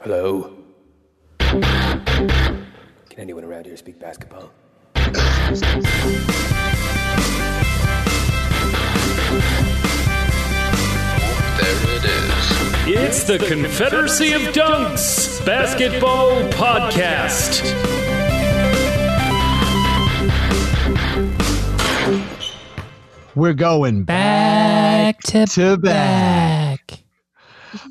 [0.00, 0.56] Hello?
[1.38, 4.50] Can anyone around here speak basketball?
[4.94, 5.04] There
[11.96, 12.86] it is.
[12.86, 17.60] It's the Confederacy of Dunks Basketball Podcast.
[23.34, 26.39] We're going Back to, to back.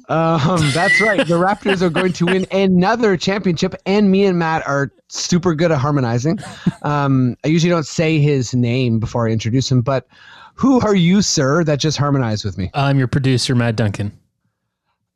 [0.09, 1.25] Um, that's right.
[1.25, 5.71] The Raptors are going to win another championship, and me and Matt are super good
[5.71, 6.39] at harmonizing.
[6.81, 10.07] Um, I usually don't say his name before I introduce him, but
[10.55, 12.71] who are you, sir, that just harmonized with me?
[12.73, 14.11] I'm your producer, Matt Duncan.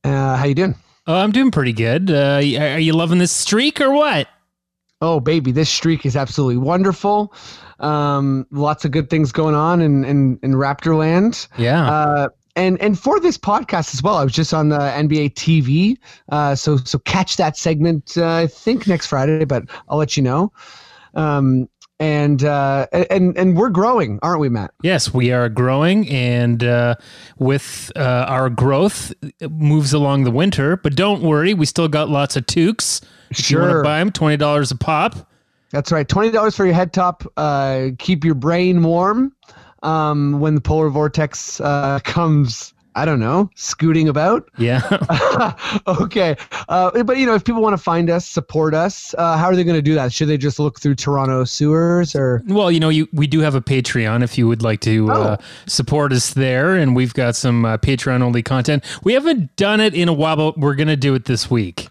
[0.03, 0.75] Uh, how you doing?
[1.07, 2.09] Oh, I'm doing pretty good.
[2.11, 4.27] Uh, are you loving this streak or what?
[5.01, 7.33] Oh, baby, this streak is absolutely wonderful.
[7.79, 11.47] Um, lots of good things going on in in, in Raptorland.
[11.57, 11.91] Yeah.
[11.91, 15.97] Uh, and and for this podcast as well, I was just on the NBA TV.
[16.29, 18.17] Uh, so so catch that segment.
[18.17, 20.51] Uh, I think next Friday, but I'll let you know.
[21.15, 24.71] Um, and uh, and and we're growing, aren't we, Matt?
[24.83, 26.95] yes, we are growing, and uh,
[27.37, 30.75] with uh, our growth moves along the winter.
[30.77, 33.01] But don't worry, we still got lots of toques.
[33.29, 35.15] If you want to buy them, twenty dollars a pop.
[35.71, 36.07] That's right.
[36.07, 37.23] Twenty dollars for your head top.
[37.37, 39.33] Uh, keep your brain warm
[39.83, 42.73] um, when the polar vortex uh, comes.
[42.95, 44.51] I don't know, scooting about.
[44.59, 44.83] Yeah.
[45.87, 46.35] okay.
[46.69, 49.55] Uh, but you know, if people want to find us, support us, uh, how are
[49.55, 50.13] they going to do that?
[50.13, 52.43] Should they just look through Toronto sewers or?
[52.45, 55.37] Well, you know, you we do have a Patreon if you would like to uh,
[55.39, 55.43] Oh.
[55.65, 58.83] support us there, and we've got some uh, Patreon only content.
[59.03, 61.87] We haven't done it in a while, but we're gonna do it this week.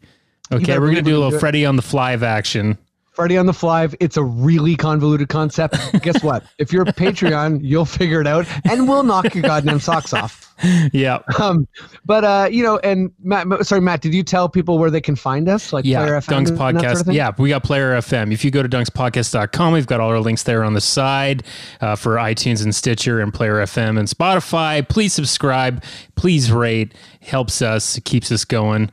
[0.53, 1.41] Okay, we're gonna do a little.
[1.41, 2.79] Freddy on the fly of action.
[3.13, 5.77] Friday on the Fly, it's a really convoluted concept.
[6.03, 6.45] Guess what?
[6.59, 10.55] If you're a Patreon, you'll figure it out and we'll knock your goddamn socks off.
[10.93, 11.67] Yeah, Um,
[12.05, 15.17] but, uh, you know, and Matt, sorry, Matt, did you tell people where they can
[15.17, 15.73] find us?
[15.73, 16.01] Like yeah.
[16.03, 16.95] Player FM Dunks podcast.
[16.95, 18.33] sort of yeah, we got Player FM.
[18.33, 21.43] If you go to dunkspodcast.com, we've got all our links there on the side
[21.81, 24.89] uh, for iTunes and Stitcher and Player FM and Spotify.
[24.89, 25.83] Please subscribe.
[26.15, 26.95] Please rate.
[27.21, 27.99] Helps us.
[28.05, 28.91] Keeps us going.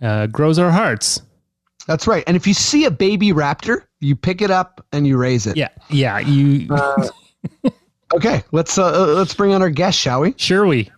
[0.00, 1.22] Uh, grows our hearts.
[1.86, 2.24] That's right.
[2.26, 5.56] And if you see a baby raptor, you pick it up and you raise it.
[5.56, 6.18] Yeah, yeah.
[6.20, 6.68] You
[8.14, 10.34] Okay, let's uh, uh, let's bring on our guest, shall we?
[10.36, 10.90] sure we.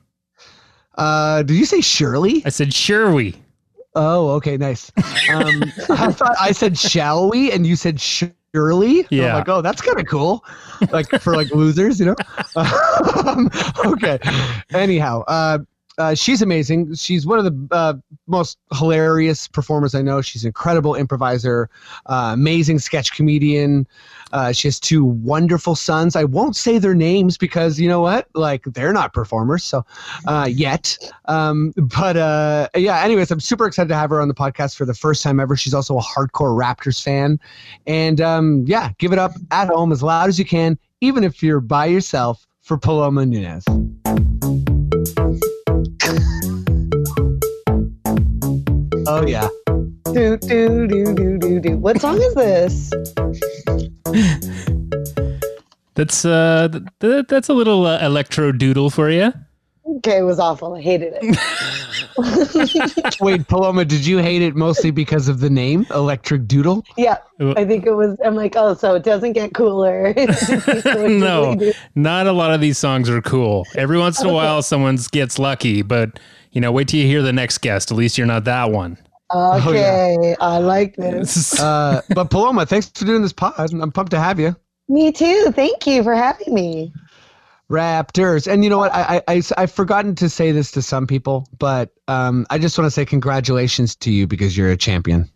[0.97, 2.43] Uh, did you say Shirley?
[2.45, 3.37] I said sure we.
[3.95, 4.91] Oh, okay, nice.
[5.31, 9.06] Um, I thought I said shall we, and you said Shirley.
[9.11, 9.28] Yeah.
[9.28, 10.45] I'm like, oh, that's kind of cool.
[10.91, 12.16] Like for like losers, you know.
[13.27, 13.49] um,
[13.87, 14.19] okay.
[14.72, 15.59] Anyhow, uh,
[15.99, 16.94] uh, she's amazing.
[16.94, 17.94] She's one of the uh,
[18.27, 20.21] most hilarious performers I know.
[20.22, 21.71] She's an incredible improviser,
[22.06, 23.87] uh, amazing sketch comedian.
[24.33, 26.16] Uh, she has two wonderful sons.
[26.16, 28.28] I won't say their names because you know what?
[28.34, 29.84] Like they're not performers, so
[30.27, 30.99] uh, yet.
[31.27, 33.00] Um, but uh, yeah.
[33.03, 35.56] Anyways, I'm super excited to have her on the podcast for the first time ever.
[35.56, 37.38] She's also a hardcore Raptors fan,
[37.87, 41.43] and um, yeah, give it up at home as loud as you can, even if
[41.43, 43.65] you're by yourself for Paloma Nunez.
[49.06, 49.48] Oh yeah.
[50.12, 51.76] Do, do, do, do, do, do.
[51.76, 52.91] What song is this?
[55.94, 59.32] That's uh, th- th- that's a little uh, electro doodle for you.
[59.97, 60.75] Okay, it was awful.
[60.75, 61.38] I hated it.
[63.20, 66.84] Wait, Paloma, did you hate it mostly because of the name, Electric Doodle?
[66.97, 68.16] Yeah, I think it was.
[68.25, 70.15] I'm like, oh, so it doesn't get cooler.
[70.16, 71.56] It just keeps going no,
[71.94, 73.66] not a lot of these songs are cool.
[73.75, 76.19] Every once in a while, someone gets lucky, but
[76.54, 77.91] you know, wait till you hear the next guest.
[77.91, 78.97] At least you're not that one.
[79.34, 81.60] Okay, I like this.
[81.65, 83.72] Uh, but Paloma, thanks for doing this pod.
[83.72, 84.54] I'm pumped to have you.
[84.88, 85.50] Me too.
[85.54, 86.92] Thank you for having me.
[87.70, 88.50] Raptors.
[88.50, 88.92] And you know what?
[88.92, 92.76] I, I, I, I've forgotten to say this to some people, but um, I just
[92.76, 95.31] want to say congratulations to you because you're a champion.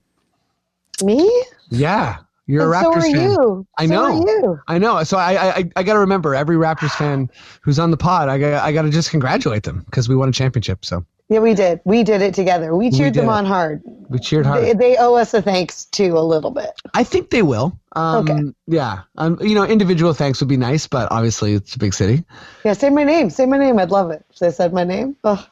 [1.03, 1.31] Me?
[1.71, 2.19] Yeah.
[2.49, 3.31] You're And a so Raptors are fan.
[3.31, 3.67] you.
[3.79, 4.59] I So know.
[4.67, 5.05] I know.
[5.05, 7.31] So I, I, I got to remember every Raptors fan
[7.63, 8.29] who's on the pod.
[8.29, 10.85] I got, I got to just congratulate them because we won a championship.
[10.85, 11.81] So Yeah, we did.
[11.85, 12.75] We did it together.
[12.75, 13.83] We cheered did them on hard.
[14.09, 14.65] we cheered hard.
[14.65, 16.71] They, they owe us a thanks too, a little bit.
[16.95, 17.79] I think they will.
[17.95, 18.41] Um, Okay.
[18.67, 19.01] Yeah.
[19.19, 22.25] Um, you know, individual thanks would be nice, but obviously it's a big city.
[22.65, 23.29] Yeah, say my name.
[23.31, 23.79] Say my name.
[23.79, 24.25] I'd love it.
[24.31, 25.17] If they said my name.
[25.23, 25.47] Oh,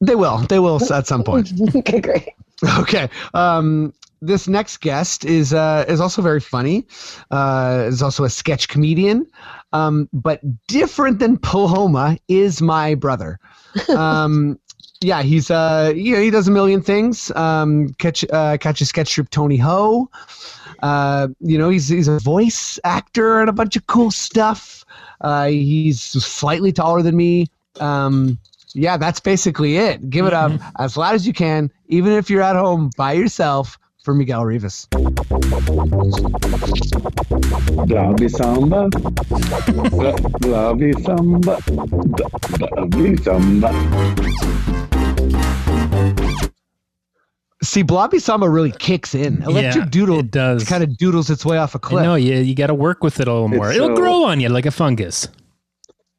[0.00, 0.38] They will.
[0.38, 1.52] They will at some point.
[1.76, 2.30] okay, great.
[2.78, 3.08] Okay.
[3.34, 3.92] Um,
[4.22, 6.86] this next guest is uh, is also very funny.
[7.30, 9.26] Uh, is also a sketch comedian,
[9.72, 13.38] um, but different than Paloma is my brother.
[13.88, 14.58] Um,
[15.00, 17.32] yeah, he's uh, you know, he does a million things.
[17.32, 20.08] Um, catch uh, catch a sketch troupe Tony Ho.
[20.82, 24.84] Uh, you know, he's he's a voice actor and a bunch of cool stuff.
[25.22, 27.46] Uh, he's slightly taller than me.
[27.80, 28.38] Um,
[28.74, 30.08] Yeah, that's basically it.
[30.08, 33.78] Give it up as loud as you can, even if you're at home by yourself
[34.02, 34.86] for Miguel Rivas.
[37.86, 38.88] Blobby samba.
[40.40, 41.58] Blobby samba.
[42.58, 43.72] Blobby samba.
[47.62, 49.40] See, Blobby Samba really kicks in.
[49.44, 50.24] Electric Yeah, Doodle does.
[50.24, 50.68] it does.
[50.68, 52.02] kind of doodles its way off a cliff.
[52.04, 53.68] know you you got to work with it a little more.
[53.68, 55.28] It's It'll so- grow on you like a fungus.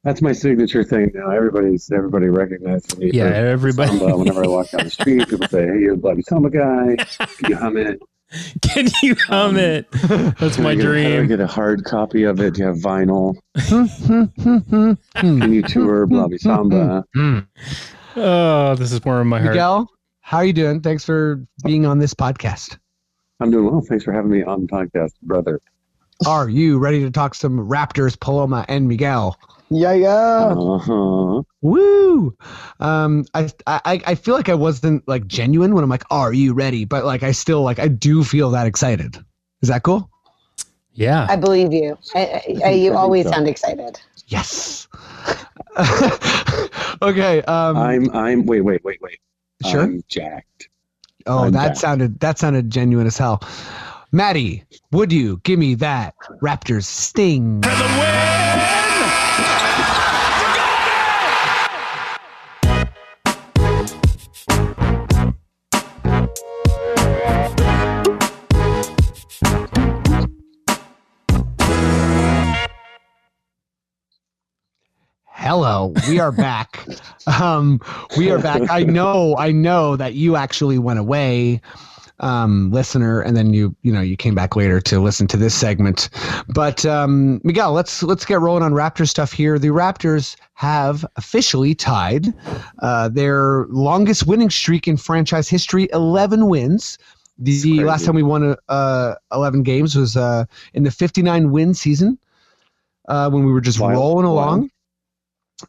[0.03, 1.29] That's my signature thing now.
[1.29, 3.11] Everybody's everybody recognizes me.
[3.13, 3.97] Yeah, everybody.
[3.97, 4.17] Samba.
[4.17, 6.95] Whenever I walk down the street, people say, "Hey, you're the Blobby Samba guy.
[7.37, 8.01] Can you hum it?"
[8.61, 9.91] Can you hum um, it?
[9.91, 11.27] That's my I get, How do I dream.
[11.27, 12.55] get a hard copy of it?
[12.55, 13.35] Do you have vinyl?
[15.15, 17.05] Can you tour Blobby Samba?
[18.15, 19.53] Oh, this is warming my heart.
[19.53, 19.89] Miguel,
[20.21, 20.81] how are you doing?
[20.81, 22.77] Thanks for being on this podcast.
[23.39, 23.81] I'm doing well.
[23.81, 25.59] Thanks for having me on the podcast, brother.
[26.27, 29.35] Are you ready to talk some Raptors, Paloma, and Miguel?
[29.73, 30.53] Yeah, yeah.
[30.55, 31.41] Uh huh.
[31.61, 32.37] Woo!
[32.79, 36.53] Um, I, I I feel like I wasn't like genuine when I'm like, "Are you
[36.53, 39.17] ready?" But like, I still like I do feel that excited.
[39.61, 40.11] Is that cool?
[40.93, 41.25] Yeah.
[41.27, 41.97] I believe you.
[42.13, 43.31] I, I, I, I you think always so.
[43.31, 43.99] sound excited.
[44.27, 44.87] Yes.
[47.01, 47.41] okay.
[47.41, 48.11] Um, I'm.
[48.11, 48.45] I'm.
[48.45, 48.61] Wait.
[48.61, 48.83] Wait.
[48.83, 49.01] Wait.
[49.01, 49.19] Wait.
[49.65, 49.81] sure.
[49.81, 50.69] I'm jacked.
[51.25, 51.77] oh, I'm that back.
[51.77, 53.41] sounded that sounded genuine as hell.
[54.11, 57.61] Maddie, would you give me that Raptors sting?
[75.53, 76.83] Hello, we are back.
[77.27, 77.79] Um,
[78.17, 78.69] we are back.
[78.69, 81.61] I know, I know that you actually went away,
[82.19, 85.53] um, listener, and then you, you know, you came back later to listen to this
[85.55, 86.09] segment.
[86.49, 89.57] But um, Miguel, let's let's get rolling on Raptors stuff here.
[89.59, 92.33] The Raptors have officially tied
[92.79, 96.97] uh, their longest winning streak in franchise history, eleven wins.
[97.37, 102.17] The last time we won uh, eleven games was uh, in the fifty-nine win season
[103.07, 103.93] uh, when we were just Wild.
[103.93, 104.71] rolling along.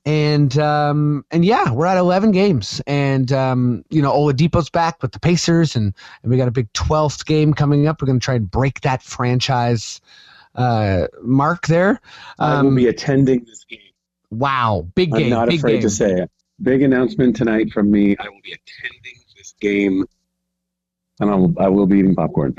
[0.05, 5.12] And um and yeah we're at 11 games and um you know oladipo's back with
[5.12, 8.25] the pacers and and we got a big 12th game coming up we're going to
[8.25, 10.00] try and break that franchise
[10.55, 12.00] uh mark there
[12.38, 13.81] I will um be attending this game.
[14.31, 16.31] wow big I'm game not big afraid game to say it.
[16.62, 18.17] Big announcement tonight from me.
[18.20, 20.05] I will be attending this game,
[21.19, 21.52] and I will.
[21.58, 22.55] I will be eating popcorn.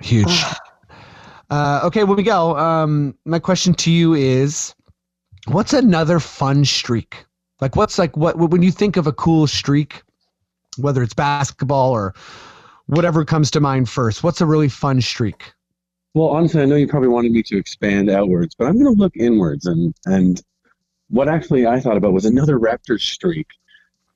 [0.00, 0.26] huge
[1.50, 4.74] uh okay well miguel um my question to you is
[5.48, 7.24] what's another fun streak
[7.60, 10.02] like what's like what when you think of a cool streak
[10.78, 12.14] whether it's basketball or
[12.86, 15.52] whatever comes to mind first what's a really fun streak
[16.14, 19.00] Well, honestly, I know you probably wanted me to expand outwards, but I'm going to
[19.02, 19.66] look inwards.
[19.66, 20.40] And and
[21.10, 23.48] what actually I thought about was another Raptors streak.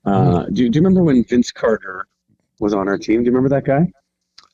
[0.04, 2.06] Uh, do, you- do you remember when Vince Carter
[2.60, 3.22] was on our team?
[3.22, 3.90] Do you remember that guy?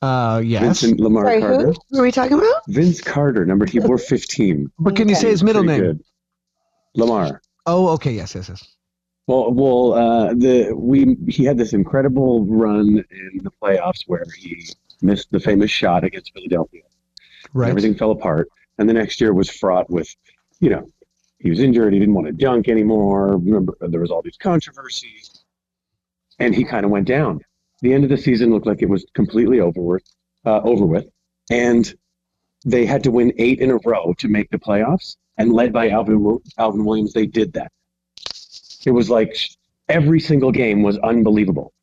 [0.01, 1.65] uh yes Vincent Lamar Sorry, Carter.
[1.67, 1.73] who?
[1.91, 2.61] Who are we talking about?
[2.67, 4.71] Vince Carter, number he wore 15.
[4.79, 6.03] but can you say his middle Pretty name good.
[6.95, 7.41] Lamar.
[7.65, 8.61] oh okay yes yes yes
[9.27, 12.87] Well, well, uh, the we he had this incredible run
[13.33, 14.67] in the playoffs where he
[15.01, 16.83] missed the famous shot against Philadelphia.
[17.53, 18.47] right Everything fell apart,
[18.77, 20.09] and the next year was fraught with,
[20.59, 20.83] you know,
[21.39, 21.93] he was injured.
[21.93, 23.37] He didn't want to dunk anymore.
[23.37, 25.43] Remember, there was all these controversies,
[26.39, 27.39] and he kind of went down.
[27.81, 30.03] The end of the season looked like it was completely over with,
[30.45, 31.07] uh, over with,
[31.51, 31.83] and
[32.65, 35.17] they had to win eight in a row to make the playoffs.
[35.37, 37.71] And led by Alvin Alvin Williams, they did that.
[38.85, 39.35] It was like
[39.89, 41.73] every single game was unbelievable.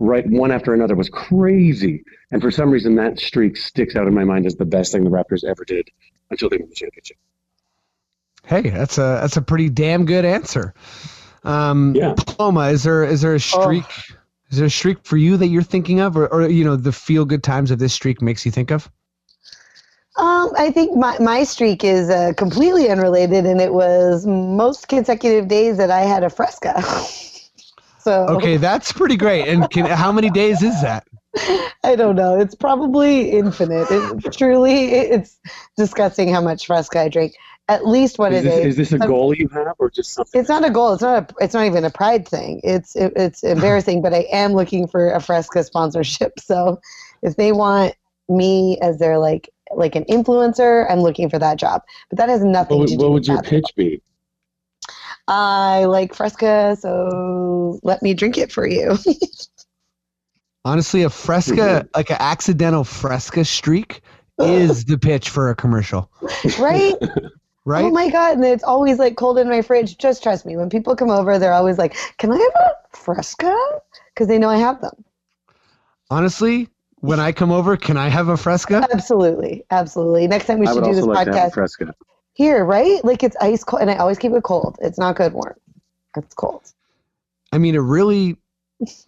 [0.00, 2.04] Right, one after another was crazy.
[2.30, 5.02] And for some reason, that streak sticks out in my mind as the best thing
[5.02, 5.88] the Raptors ever did
[6.30, 7.16] until they won the championship.
[8.46, 10.72] hey that's a that's a pretty damn good answer
[11.44, 12.14] um Yeah.
[12.16, 13.84] paloma is there is there a streak
[14.50, 16.92] is there a streak for you that you're thinking of or, or you know the
[16.92, 18.90] feel good times of this streak makes you think of
[20.18, 25.48] Um, I think my, my streak is uh, completely unrelated, and it was most consecutive
[25.48, 26.82] days that I had a fresca.
[28.00, 31.04] so okay that's pretty great and can, how many days is that
[31.84, 32.38] I don't know.
[32.40, 33.86] It's probably infinite.
[33.90, 35.38] It, truly, it's
[35.76, 37.34] disgusting how much fresca I drink.
[37.68, 38.66] At least what Is it this, is.
[38.78, 40.40] is this a goal you have or just something?
[40.40, 40.94] It's not a goal.
[40.94, 41.44] It's not a.
[41.44, 42.60] It's not even a pride thing.
[42.64, 44.00] It's it, it's embarrassing.
[44.00, 46.32] but I am looking for a Fresca sponsorship.
[46.40, 46.80] So
[47.22, 47.94] if they want
[48.28, 51.82] me as their like like an influencer, I'm looking for that job.
[52.10, 53.60] But that has nothing What, to would- do what with would your basketball.
[53.60, 54.02] pitch be?
[55.28, 58.96] I like Fresca, so let me drink it for you.
[60.64, 61.86] honestly a fresca mm-hmm.
[61.94, 64.02] like an accidental fresca streak
[64.40, 66.10] is the pitch for a commercial
[66.58, 66.94] right?
[67.64, 67.84] right?
[67.84, 68.36] Oh my god!
[68.36, 69.98] And it's always like cold in my fridge.
[69.98, 70.56] Just trust me.
[70.56, 73.54] When people come over, they're always like, "Can I have a Fresca?"
[74.14, 75.04] Because they know I have them.
[76.08, 76.68] Honestly,
[77.00, 78.86] when I come over, can I have a Fresca?
[78.92, 80.26] Absolutely, absolutely.
[80.26, 81.94] Next time we I should would do this also like to have a podcast Fresca.
[82.34, 83.04] here, right?
[83.04, 84.76] Like it's ice cold, and I always keep it cold.
[84.80, 85.54] It's not good warm.
[86.16, 86.62] It's cold.
[87.52, 88.36] I mean, it really,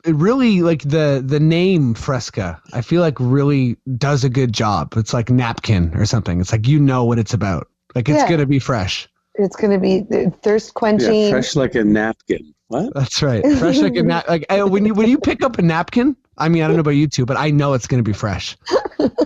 [0.05, 2.61] it really like the the name Fresca.
[2.73, 4.95] I feel like really does a good job.
[4.97, 6.41] It's like napkin or something.
[6.41, 7.69] It's like you know what it's about.
[7.95, 8.29] Like it's Yeah.
[8.31, 9.09] gonna be fresh.
[9.35, 11.15] It's gonna be uh, thirst quenching.
[11.25, 12.55] Yeah, fresh like a napkin.
[12.69, 12.95] What?
[12.95, 13.45] That's right.
[13.59, 14.29] Fresh like a nap.
[14.29, 16.17] Like when you when you pick up a napkin.
[16.41, 18.57] I mean, I don't know about you two, but I know it's gonna be fresh.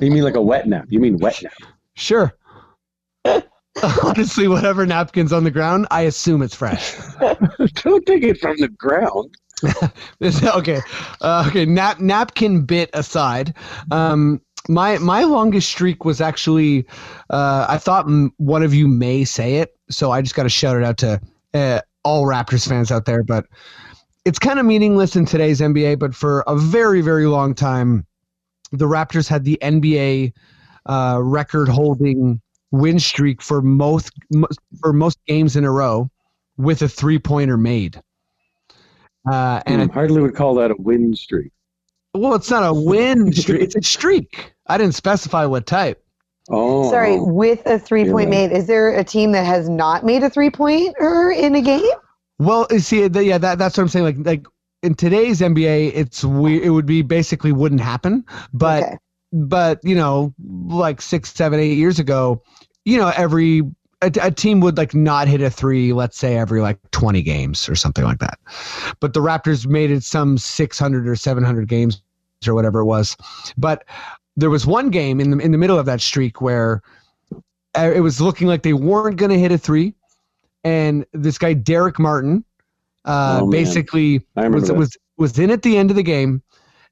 [0.00, 0.87] You mean like a wet nap?
[0.88, 1.52] You mean wet nap?
[1.94, 2.33] Sure.
[4.04, 6.97] Honestly, whatever napkin's on the ground, I assume it's fresh.
[7.83, 9.35] Don't take it from the ground.
[10.56, 10.80] okay,
[11.23, 11.64] uh, okay.
[11.64, 13.54] Nap napkin bit aside,
[13.90, 16.87] um, my my longest streak was actually.
[17.30, 20.49] Uh, I thought m- one of you may say it, so I just got to
[20.49, 21.21] shout it out to
[21.54, 23.23] uh, all Raptors fans out there.
[23.23, 23.47] But
[24.25, 25.99] it's kind of meaningless in today's NBA.
[25.99, 28.07] But for a very very long time,
[28.73, 30.33] the Raptors had the NBA
[30.87, 32.40] uh, record-holding
[32.71, 34.11] win streak for most
[34.81, 36.11] for most games in a row
[36.57, 38.00] with a three-pointer made.
[39.31, 41.52] Uh, and And I hardly would call that a win streak.
[42.14, 44.52] well, it's not a win streak; it's a streak.
[44.66, 46.00] I didn't specify what type.
[46.50, 48.47] Oh, Sorry, with a three point Yeah.
[48.49, 48.52] made.
[48.52, 51.85] Is there a team that has not made a three pointer in a game?
[52.38, 54.05] Well, you see, yeah, that, that's what I'm saying.
[54.05, 54.47] Like, like
[54.83, 58.25] in today's NBA, it's we it would be basically wouldn't happen.
[58.53, 58.97] But okay.
[59.33, 60.35] but you know,
[60.67, 62.43] like six, seven, eight years ago,
[62.85, 63.62] you know, every
[64.03, 67.69] a, a team would like not hit a three, let's say every like 20 games
[67.69, 68.38] or something like that.
[69.00, 72.03] But the Raptors made it some 600 or 700 games
[72.47, 73.17] or whatever it was.
[73.57, 73.85] But
[74.37, 76.83] there was one game in the in the middle of that streak where
[77.76, 79.95] uh, it was looking like they weren't going to hit a three,
[80.64, 82.44] and this guy Darrick Martin,
[83.04, 84.75] uh, Oh, basically was that.
[84.75, 86.42] was was in at the end of the game,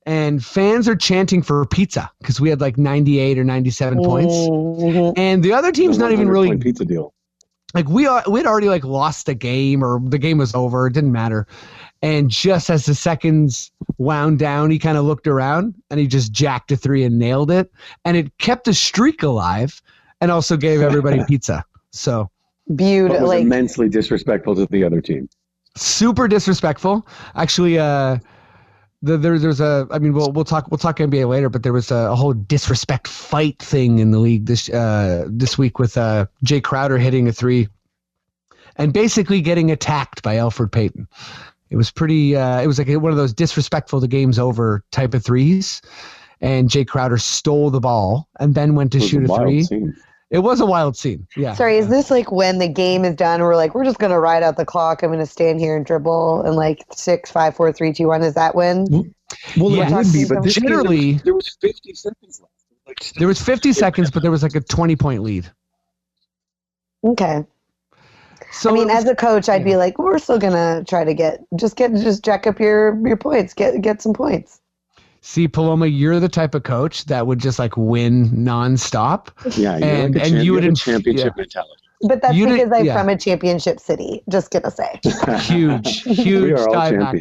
[0.07, 5.15] and fans are chanting for pizza because we had like 98 or 97 points, Mhm.
[5.17, 7.13] and the other team's not even really pizza deal.
[7.75, 10.93] like we are we'd already like lost the game or the game was over it
[10.93, 11.47] didn't matter
[12.03, 16.33] and just as the seconds wound down he kind of looked around and he just
[16.33, 17.73] jacked a three and nailed it
[18.05, 19.81] and it kept the streak alive
[20.21, 22.29] and also gave everybody pizza so
[23.09, 25.29] But was Like immensely disrespectful to the other team.
[25.77, 28.19] super disrespectful actually uh
[29.03, 29.87] the, there, there's a.
[29.91, 32.33] I mean, we'll we'll talk we'll talk NBA later, but there was a, a whole
[32.33, 37.27] disrespect fight thing in the league this uh, this week with uh, Jae Crowder hitting
[37.27, 37.69] a three,
[38.77, 41.09] and basically getting attacked by Elfrid Payton.
[41.71, 42.37] It was pretty.
[42.37, 45.83] Uh, it was like one of those disrespectful the game's over type of threes,
[46.41, 49.65] and Jae Crowder stole the ball and then went to shoot a, wild three.
[49.65, 49.97] scene.
[50.33, 51.27] It was a wild scene.
[51.37, 51.53] Yeah.
[51.53, 53.43] Sorry, is this like when the game is done?
[53.43, 55.03] We're like, we're just gonna ride out the clock.
[55.03, 58.23] I'm gonna stand here and dribble and like six, five, four, three, two, one.
[58.23, 58.87] Is that when?
[58.91, 62.53] Well, Yeah, it would be, but some- this game, Generally- there was 50 seconds left.
[62.87, 65.51] Like, There was 50 seconds, but there was like a 20 point lead.
[67.05, 67.45] Okay.
[68.53, 71.13] So I mean, was- as a coach, I'd be like, we're still gonna try to
[71.13, 74.62] get just get just jack up your your points, get get some points.
[75.25, 79.29] See, Paloma, you're the type of coach that would just like win nonstop.
[79.57, 81.43] yeah, you're And- like a and champ- you you would have championship yeah.
[81.43, 81.73] mentality.
[82.03, 82.99] But that's You did- because I'm yeah.
[82.99, 84.23] from a championship city.
[84.29, 84.99] Just gonna say.
[85.39, 87.15] Huge, we huge are all dive back.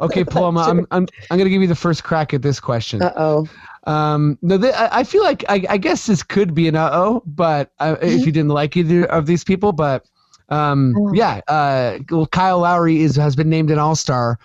[0.00, 3.00] Okay, Paloma, I'm, I'm, I'm going to give you the first crack at this question.
[3.00, 3.48] Uh oh.
[3.84, 6.90] Um, no, th- I I feel like I, I guess this could be an uh
[6.92, 10.04] oh, but uh, if you didn't like either of these people, but
[10.48, 11.12] um, Oh.
[11.12, 14.38] yeah, uh, well, Kyle Lowry is has been named an All Star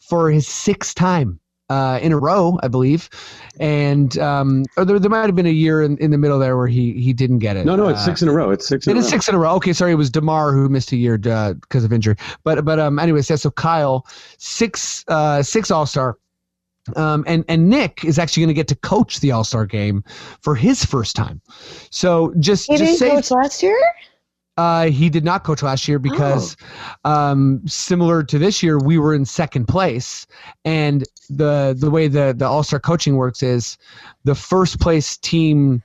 [0.00, 1.38] for his sixth time
[1.74, 3.02] uh, in a row, I believe,
[3.58, 6.56] and um, or there, there might have been a year in, in the middle there
[6.56, 7.64] where he he didn't get it.
[7.66, 8.50] No, no, it's Uh, six in a row.
[8.54, 9.10] It's six in It a is row.
[9.10, 9.54] six in a row.
[9.56, 12.16] Okay, sorry, it was Demar who missed a year because of injury.
[12.44, 13.36] But but um, anyways, yeah.
[13.36, 14.06] So Kyle,
[14.38, 16.16] six uh, six All Star,
[16.96, 20.04] um, and and Nick is actually going to get to coach the All Star game
[20.42, 21.40] for his first time.
[21.90, 23.78] So just He just didn't say coach last year.
[24.56, 26.56] Uh, he did not coach last year because,
[27.04, 27.10] Oh.
[27.10, 30.26] um, similar to this year, we were in second place,
[30.64, 33.76] and the the way the the All Star coaching works is,
[34.24, 35.82] the first place team,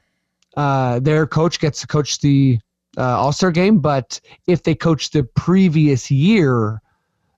[0.58, 2.60] uh, their coach gets to coach the
[2.98, 6.82] uh, All Star game, but if they coach the previous year,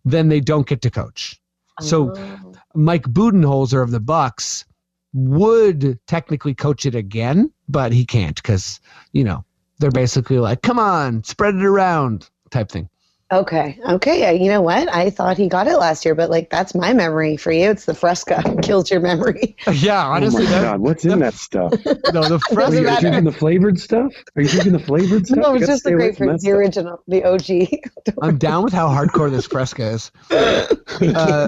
[0.04, 1.40] then they don't get to coach.
[1.80, 2.54] So Oh.
[2.76, 4.66] Mike Budenholzer of the Bucks
[5.14, 8.80] would technically coach it again, but he can't because
[9.14, 9.44] you know
[9.82, 12.88] they're basically like, "Come on, spread it around," type thing.
[13.32, 13.80] Okay.
[13.88, 14.20] Okay.
[14.20, 14.94] Yeah, You know what?
[14.94, 17.70] I thought he got it last year, but like that's my memory for you.
[17.72, 19.56] It's the Fresca kills your memory.
[19.72, 21.72] Yeah, Oh honestly, my that, god, what's in that stuff?
[22.14, 22.78] no, the fresca.
[22.78, 24.12] Are you drinking the flavored stuff?
[24.36, 25.38] Are you drinking the flavored stuff?
[25.38, 28.16] no, it's just the grapefruit, the original, the OG.
[28.22, 30.12] I'm down with how hardcore this Fresca is.
[30.30, 31.48] Uh,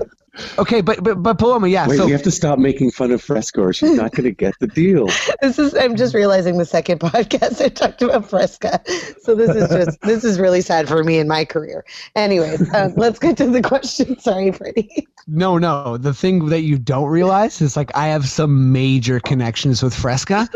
[0.58, 1.88] okay, but but but Paloma, yeah.
[1.88, 4.32] Wait, so we have to stop making fun of Fresca or she's not going to
[4.32, 5.08] get the deal.
[5.42, 5.76] this is.
[5.76, 8.82] I'm just realizing the second podcast I talked about Fresca,
[9.22, 11.86] so this is just this is really sad for me in my career.
[12.16, 14.20] Anyways, um, let's get to the question.
[14.20, 15.08] Sorry, Freddie.
[15.28, 15.98] no, no.
[15.98, 20.50] The thing that you don't realize is like I have some major connections with Fresca,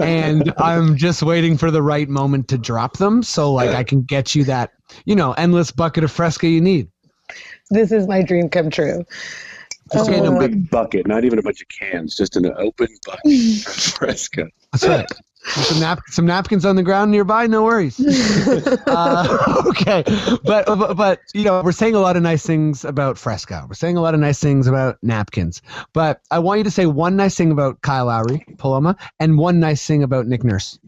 [0.00, 4.02] and I'm just waiting for the right moment to drop them, so like I can
[4.02, 4.72] get you that
[5.04, 6.88] you know endless bucket of Fresca you need.
[7.70, 9.04] This is my dream come true.
[9.92, 12.44] Just Okay, in a Uh, big bucket, not even a bunch of cans, just in
[12.44, 13.20] an open bucket
[13.66, 14.48] of Fresca.
[14.72, 15.10] That's right.
[15.44, 17.98] some, nap- some napkins on the ground nearby, no worries.
[18.86, 20.04] uh, okay,
[20.44, 23.64] but, but but you know we're saying a lot of nice things about Fresca.
[23.68, 25.62] We're saying a lot of nice things about napkins.
[25.92, 29.58] But I want you to say one nice thing about Kyle Lowry, Paloma, and one
[29.60, 30.78] nice thing about Nick Nurse.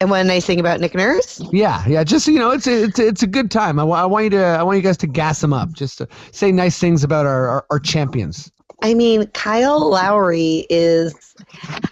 [0.00, 2.04] And one nice thing about Nick Nurse, Yeah, yeah.
[2.04, 3.78] Just you know, it's a, it's a, it's a good time.
[3.78, 5.72] I, wa- I want you to I want you guys to gas them up.
[5.72, 8.50] Just to say nice things about our our, our champions.
[8.82, 11.34] I mean, Kyle Lowry is,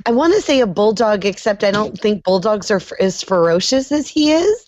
[0.07, 3.93] I want to say a bulldog, except I don't think bulldogs are f- as ferocious
[3.93, 4.67] as he is.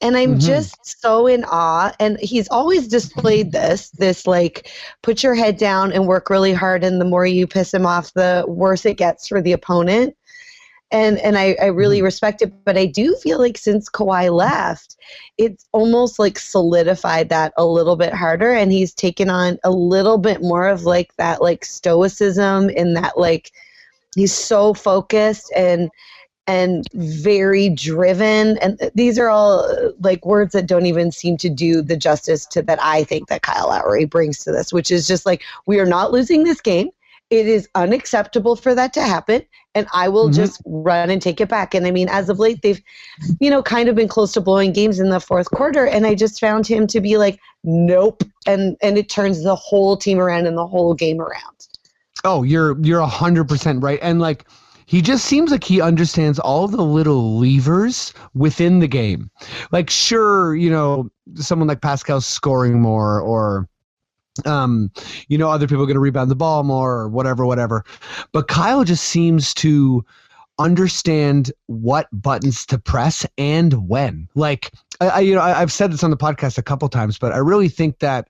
[0.00, 0.38] And I'm Mhm.
[0.38, 1.92] just so in awe.
[2.00, 4.70] And he's always displayed this, this like,
[5.02, 6.84] put your head down and work really hard.
[6.84, 10.14] And the more you piss him off, the worse it gets for the opponent.
[10.90, 12.04] And, and I, I really mm-hmm.
[12.04, 12.52] respect it.
[12.64, 14.96] But I do feel like since Kawhi left,
[15.38, 20.18] it's almost like solidified that a little bit harder and he's taken on a little
[20.18, 23.50] bit more of like that like stoicism and that like
[24.14, 25.90] he's so focused and
[26.46, 31.80] and very driven and these are all like words that don't even seem to do
[31.80, 35.24] the justice to that I think that Kyle Lowry brings to this which is just
[35.24, 36.90] like we are not losing this game
[37.30, 39.42] it is unacceptable for that to happen
[39.74, 40.34] and I will Mhm.
[40.34, 42.80] just run and take it back and I mean as of late they've
[43.40, 46.14] you know, kind of been close to blowing games in the fourth quarter, and I
[46.14, 50.46] just found him to be like, nope, and and it turns the whole team around
[50.46, 51.68] and the whole game around.
[52.24, 54.44] Oh, you're you're a hundred percent right, and like
[54.86, 59.30] he just seems like he understands all the little levers within the game.
[59.72, 63.68] Like, sure, you know, someone like Pascal scoring more, or
[64.44, 64.90] um,
[65.28, 67.84] you know, other people are going to rebound the ball more, or whatever, whatever.
[68.32, 70.04] But Kyle just seems to
[70.58, 74.28] understand what buttons to press and when.
[74.34, 74.70] Like,
[75.00, 77.32] I, I you know, I, I've said this on the podcast a couple times, but
[77.32, 78.28] I really think that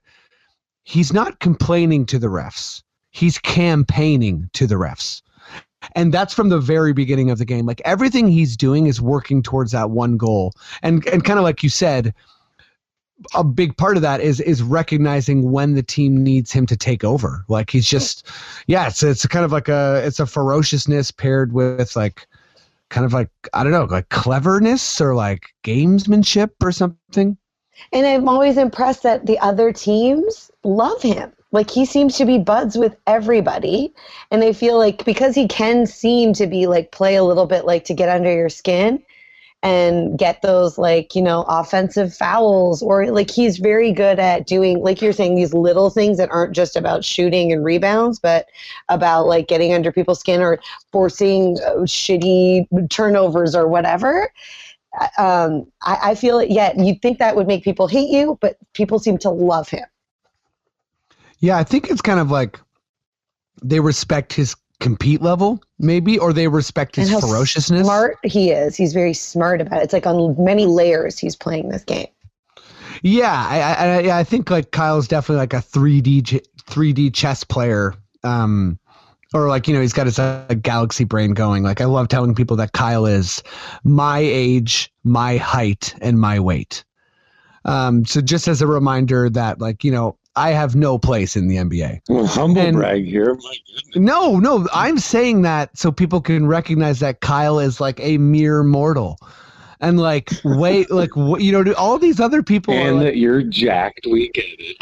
[0.83, 2.81] he's not complaining to the refs
[3.15, 5.21] he's campaigning to the refs.
[5.95, 7.65] And that's from the very beginning of the game.
[7.65, 10.53] Like everything he's doing is working towards that one goal.
[10.83, 12.13] And and kind of like you said,
[13.33, 17.03] a big part of that is is recognizing when the team needs him to take
[17.03, 17.45] over.
[17.47, 18.27] Like he's just
[18.67, 22.27] yeah, it's it's kind of like a it's a ferociousness paired with like
[22.89, 27.37] kind of like I don't know, like cleverness or like gamesmanship or something.
[27.91, 31.31] And I'm always impressed that the other teams love him.
[31.51, 33.93] Like he seems to be buds with everybody.
[34.31, 37.65] And I feel like because he can seem to be like play a little bit
[37.65, 39.01] like to get under your skin
[39.65, 44.79] and get those like, you know, offensive fouls or like he's very good at doing
[44.81, 48.47] like you're saying these little things that aren't just about shooting and rebounds, but
[48.89, 50.59] about like getting under people's skin or
[50.91, 54.29] forcing uh, shitty turnovers or whatever
[55.17, 56.49] um, I, I feel it.
[56.49, 59.85] Yeah, you'd think that would make people hate you, but people seem to love him.
[61.39, 62.59] Yeah, I think it's kind of like
[63.61, 67.83] they respect his compete level, maybe, or they respect his ferociousness.
[67.83, 68.75] smart he is.
[68.75, 69.83] He's very smart about it.
[69.85, 72.07] It's like on many layers he's playing this game.
[73.01, 76.23] Yeah, I, I, I- I think like Kyle's definitely like a three D
[76.67, 77.93] three D chess player.
[78.23, 78.79] Um,
[79.33, 81.63] or like you know he's got his uh, galaxy brain going.
[81.63, 83.43] Like I love telling people that Kyle is
[83.83, 86.85] my age, my height, and my weight.
[87.65, 91.47] Um, so just as a reminder that like you know I have no place in
[91.47, 92.01] the NBA.
[92.09, 93.37] Well, humble And- brag here.
[93.95, 98.63] No, no, I'm saying that so people can recognize that Kyle is like a mere
[98.63, 99.17] mortal.
[99.81, 102.73] And like, wait, like, you know, all these other people.
[102.73, 104.05] Are And like, that you're jacked.
[104.09, 104.77] We get it.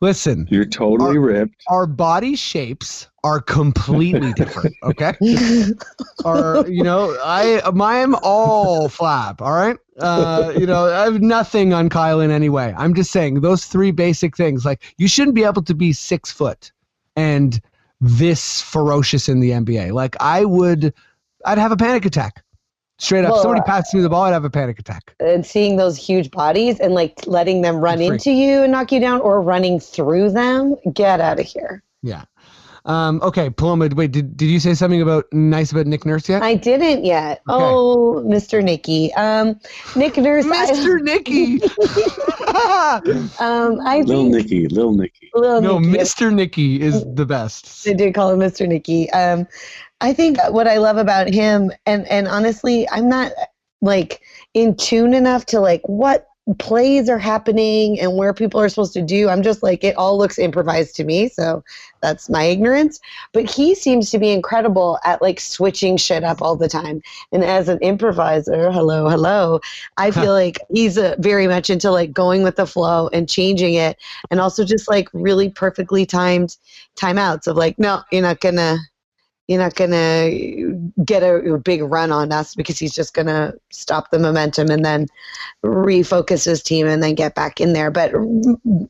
[0.00, 1.62] listen, You're totally ripped.
[1.68, 4.74] our body shapes are completely different.
[4.82, 5.12] Okay,
[6.24, 9.40] or you know, I I'm all flab.
[9.40, 12.74] All right, uh, you know, I have nothing on Kyle in any way.
[12.76, 14.64] I'm just saying those three basic things.
[14.64, 16.72] Like, you shouldn't be able to be six foot
[17.16, 17.60] and
[18.00, 19.92] this ferocious in the NBA.
[19.92, 20.92] Like, I would,
[21.44, 22.42] I'd have a panic attack.
[22.98, 25.14] Straight up, Well, somebody uh, passed me the ball, I'd have a panic attack.
[25.18, 29.00] and seeing those huge bodies and like letting them run into you and knock you
[29.00, 31.82] down or running through them, get out of here.
[32.02, 32.24] Yeah.
[32.84, 36.42] Um, okay, Paloma, wait, did, did you say something about nice about Nick Nurse yet?
[36.42, 37.42] I didn't yet.
[37.48, 37.64] Okay.
[37.64, 38.62] Oh, Mr.
[38.62, 39.14] Nicky.
[39.14, 39.60] Um,
[39.94, 40.46] Nick Nurse.
[40.46, 41.00] I- Mr.
[41.02, 41.62] Nicky.
[43.40, 45.30] um, I Lil think Nicky, Lil Nicky.
[45.34, 45.98] Lil no, Nicky.
[45.98, 46.32] Mr.
[46.34, 47.84] Nicky is the best.
[47.84, 48.66] They did call him Mr.
[48.66, 49.10] Nicky.
[49.12, 49.46] Um,
[50.00, 53.30] I think what I love about him, and and honestly, I'm not
[53.80, 54.22] like
[54.54, 56.26] in tune enough to like what
[56.58, 59.28] plays are happening and where people are supposed to do.
[59.28, 61.62] I'm just like it all looks improvised to me, so
[62.00, 62.98] that's my ignorance.
[63.32, 67.00] But he seems to be incredible at like switching shit up all the time.
[67.30, 69.60] And as an improviser, hello, hello,
[69.96, 73.74] I feel like he's uh very much into like going with the flow and changing
[73.74, 73.96] it,
[74.30, 76.56] and also just like really perfectly timed
[76.96, 78.78] timeouts of like, no, you're not gonna
[79.48, 80.30] you're not gonna
[81.04, 84.84] get a, a big run on us because he's just gonna stop the momentum and
[84.84, 85.06] then
[85.64, 87.90] refocus his team and then get back in there.
[87.90, 88.12] But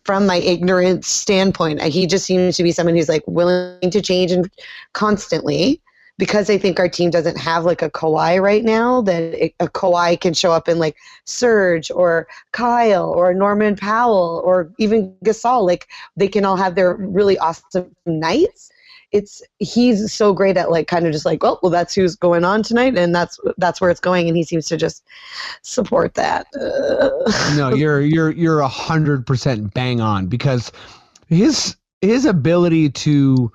[0.04, 4.30] from my ignorant standpoint, he just seems to be someone who's like willing to change
[4.30, 4.50] and
[4.92, 5.80] constantly.
[6.18, 10.20] Because I think our team doesn't have like a Kawhi right now, that a Kawhi
[10.20, 15.66] can show up in like Serge or Kyle or Norman Powell or even Gasol.
[15.66, 18.70] Like they can all have their really awesome nights
[19.12, 22.44] it's he's so great at like kind of just like oh well that's who's going
[22.44, 25.04] on tonight and that's that's where it's going and he seems to just
[25.62, 26.46] support that
[27.56, 30.72] no, you're you're you're a hundred percent bang on because
[31.28, 33.52] his his ability to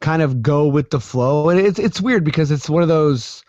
[0.00, 3.42] kind of go with the flow and it's it's weird because it's one of those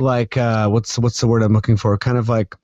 [0.00, 1.96] like uh what's what's the word I'm looking for?
[1.98, 2.54] Kind of like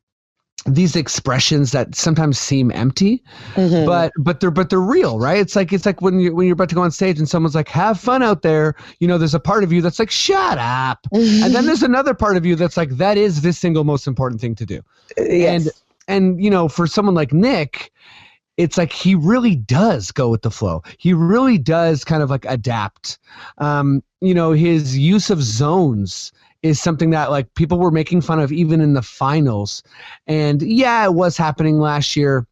[0.66, 3.22] these expressions that sometimes seem empty
[3.54, 3.84] mhm.
[3.84, 5.38] but but they're but they're real right?
[5.38, 7.54] It's like it's like when you when you're about to go on stage and someone's
[7.54, 8.74] like have fun out there.
[8.98, 11.06] You know there's a part of you that's like shut up.
[11.12, 14.40] And then there's another part of you that's like that is the single most important
[14.40, 14.80] thing to do.
[15.18, 15.66] Yes.
[15.66, 15.72] and
[16.08, 17.92] and you know for someone like nick
[18.56, 20.82] it's like he really does go with the flow.
[20.96, 23.18] He really does kind of like adapt.
[23.58, 26.32] Um you know his use of zones
[26.64, 29.82] is something that like people were making fun of even in the finals.
[30.26, 32.46] And yeah it was happening last year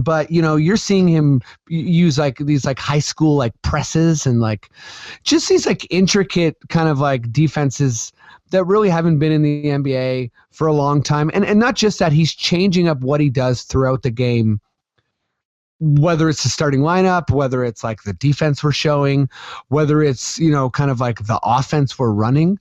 [0.00, 4.40] but you know you're seeing him use like these like high school like presses and
[4.40, 4.68] like
[5.22, 8.12] just these like intricate kind of like defenses
[8.50, 11.30] that really haven't been in the NBA for a long time.
[11.32, 14.60] And and not just that he's changing up what he does throughout the game
[15.80, 19.30] whether it's the starting lineup whether it's like the defense we're showing
[19.68, 22.58] whether it's you know kind of like the offense we're running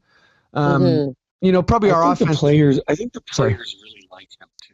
[0.58, 1.16] um Mhm.
[1.42, 2.80] you know probably I our think the players.
[2.88, 3.54] I think the Sorry.
[3.54, 4.74] players really like him too.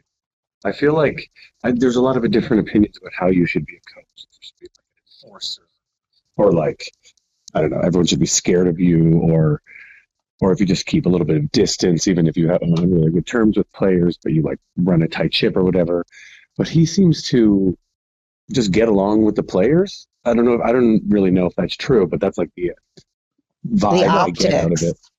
[0.64, 1.30] I feel like
[1.62, 4.06] I, there's a lot of different opinions about how you should be a coach.
[4.16, 5.62] You should be like an enforcer,
[6.36, 6.90] or like
[7.54, 9.60] I don't know, everyone should be scared of you, or
[10.40, 12.72] or if you just keep a little bit of distance, even if you have on
[12.90, 16.04] really good terms with players, but you like run a tight ship or whatever.
[16.56, 17.76] But he seems to
[18.52, 20.06] just get along with the players.
[20.24, 20.60] I don't know.
[20.62, 22.72] I don't really know if that's true, but that's like the
[23.68, 25.10] vibe the I get out of optics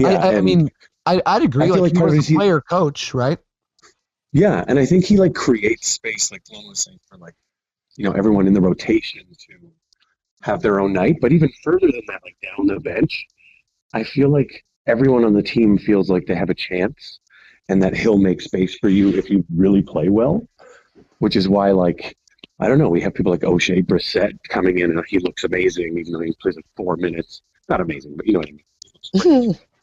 [0.00, 0.06] it.
[0.06, 0.70] I, I and- mean
[1.06, 3.38] I, I'd agree I feel like, like he of was his- a player coach right
[4.32, 7.34] Yeah, and I think he like creates space, like Paloma was saying, for like
[7.96, 9.70] you know everyone in the rotation to
[10.42, 11.18] have their own night.
[11.20, 13.26] But even further than that, like down the bench,
[13.92, 17.20] I feel like everyone on the team feels like they have a chance,
[17.68, 20.46] and that he'll make space for you if you really play well.
[21.18, 22.16] Which is why, like,
[22.60, 25.96] I don't know, we have people like Oshae Brissett coming in, and he looks amazing,
[25.98, 27.42] even though he plays like four minutes.
[27.68, 29.54] Not amazing, but you know what I mean.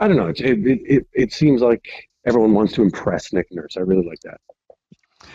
[0.00, 0.04] He looks great.
[0.04, 0.28] I don't know.
[0.28, 1.86] It, it, it, it seems like
[2.26, 3.76] everyone wants to impress Nick Nurse.
[3.76, 4.40] I really like that.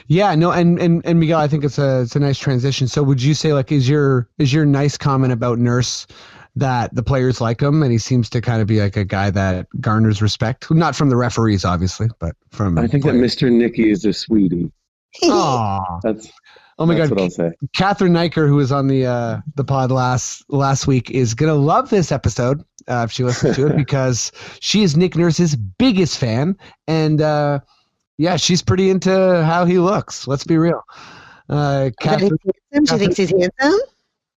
[0.08, 2.88] Yeah, no, and, and and Miguel, I think it's a it's a nice transition.
[2.88, 6.08] So, would you say like is your is your nice comment about Nurse
[6.56, 9.30] that the players like him and he seems to kind of be like a guy
[9.30, 12.78] that garners respect, not from the referees, obviously, but from.
[12.78, 13.52] I think that Mr.
[13.52, 14.72] Nicky is a sweetie.
[15.24, 16.00] Aw.
[16.04, 16.32] That's
[16.78, 17.52] oh my that's God, what I'll say.
[17.74, 21.90] Catherine Niker, who was on the uh, the pod last last week, is gonna love
[21.90, 26.58] this episode uh, if she listens to it because she is Nick Nurse's biggest fan,
[26.88, 27.60] and uh,
[28.18, 29.10] yeah, she's pretty into
[29.44, 30.28] how he looks.
[30.28, 30.82] Let's be real.
[31.50, 32.38] Uh, That Catherine.
[32.88, 33.80] She thinks he's handsome.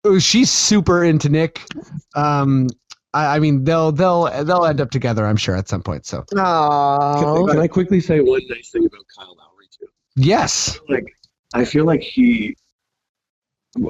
[0.05, 1.61] oh, she's super into Nick.
[2.15, 2.67] Um,
[3.13, 6.05] I, I mean, they'll they'll they'll end up together, I'm sure, at some point.
[6.05, 9.87] So Can, I- Oh, can I quickly say one nice thing about Kyle Lowry too?
[10.15, 11.05] yes, Like,
[11.53, 12.55] I feel like he,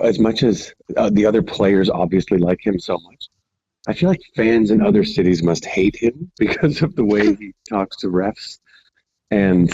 [0.04, 3.28] as much as uh, the other players obviously like him so much,
[3.88, 7.54] I feel like fans in other cities must hate him because of the way he
[7.70, 8.60] talks to refs.
[9.32, 9.74] And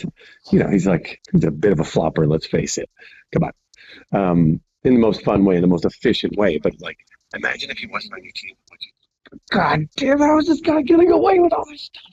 [0.51, 2.25] you know, he's like he's a bit of a flopper.
[2.25, 2.89] Let's face it.
[3.33, 6.57] Come on, um, in the most fun way, in the most efficient way.
[6.59, 6.97] But like,
[7.35, 10.63] imagine if he wasn't on your team, would you God damn it, I was just
[10.63, 12.03] getting away with all this stuff.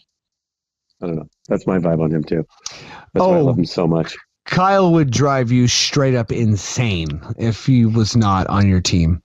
[1.03, 1.29] I don't know.
[1.49, 2.45] That's my vibe on him too.
[3.15, 3.45] That's why I Oh.
[3.45, 4.17] love him so much.
[4.45, 9.23] Kyle would drive you straight up insane if he was not on your team.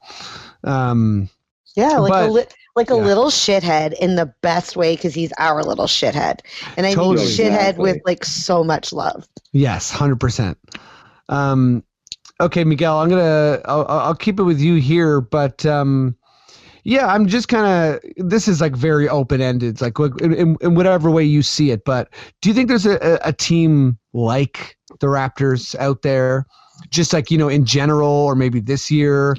[0.63, 1.29] Um,
[1.75, 3.01] Yeah, like But- a li- like a yeah.
[3.03, 6.39] little shithead in the best way because he's our little shithead,
[6.77, 7.17] and I Totally.
[7.17, 7.91] mean shithead Exactly.
[7.91, 9.27] with like so much love.
[9.51, 10.57] yes, hundred percent.
[11.29, 11.84] Um,
[12.39, 16.15] okay, Miguel, I'm gonna I'll, I'll I'll keep it with you here, but um,
[16.84, 20.75] yeah, I'm just kind of this is like very open ended, like in, in, in
[20.75, 21.84] whatever way you see it.
[21.86, 22.10] But
[22.41, 26.45] do you think there's a, a, a team like the Raptors out there,
[26.89, 29.36] just like you know in general, or maybe this year?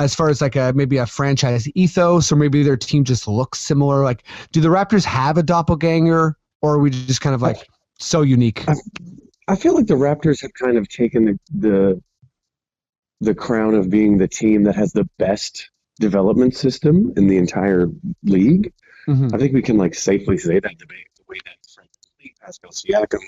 [0.00, 3.58] As far as like a maybe a franchise ethos, or maybe their team just looks
[3.58, 4.02] similar.
[4.02, 8.22] Like, do the Raptors have a doppelganger, or are we just kind of like so
[8.22, 8.64] unique?
[9.46, 12.02] I feel like the Raptors have kind of taken the, the
[13.20, 17.88] the crown of being the team that has the best development system in the entire
[18.22, 18.72] league.
[19.06, 19.34] Mhm.
[19.34, 21.90] I think we can like safely say that the way, the way that Frank
[22.40, 23.20] Pascal Siakam,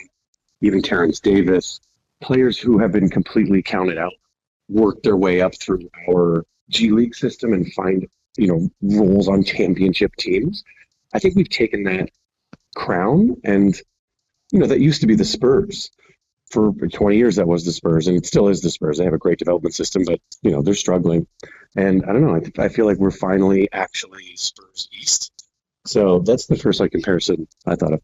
[0.62, 1.80] even Terence Davis,
[2.22, 4.14] players who have been completely counted out,
[4.68, 9.44] work their way up through our G League system and find you know roles on
[9.44, 10.64] championship teams.
[11.14, 12.10] I think we've taken that
[12.74, 13.74] crown, and
[14.52, 15.90] you know that used to be the Spurs.
[16.50, 18.98] For 20 years, that was the Spurs, and it still is the Spurs.
[18.98, 21.26] They have a great development system, but you know they're struggling.
[21.76, 22.36] And I don't know.
[22.36, 25.32] I, I feel like we're finally actually Spurs East.
[25.86, 28.02] So that's the first like comparison I thought of.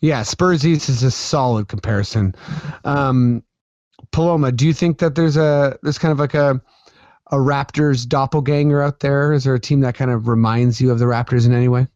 [0.00, 2.34] Yeah, Spurs East is a solid comparison.
[2.84, 3.44] Um,
[4.12, 6.60] Paloma, do you think that there's a there's kind of like a
[7.34, 9.32] a Raptors doppelganger out there?
[9.32, 11.86] Is there a team that kind of reminds you of the Raptors in any way?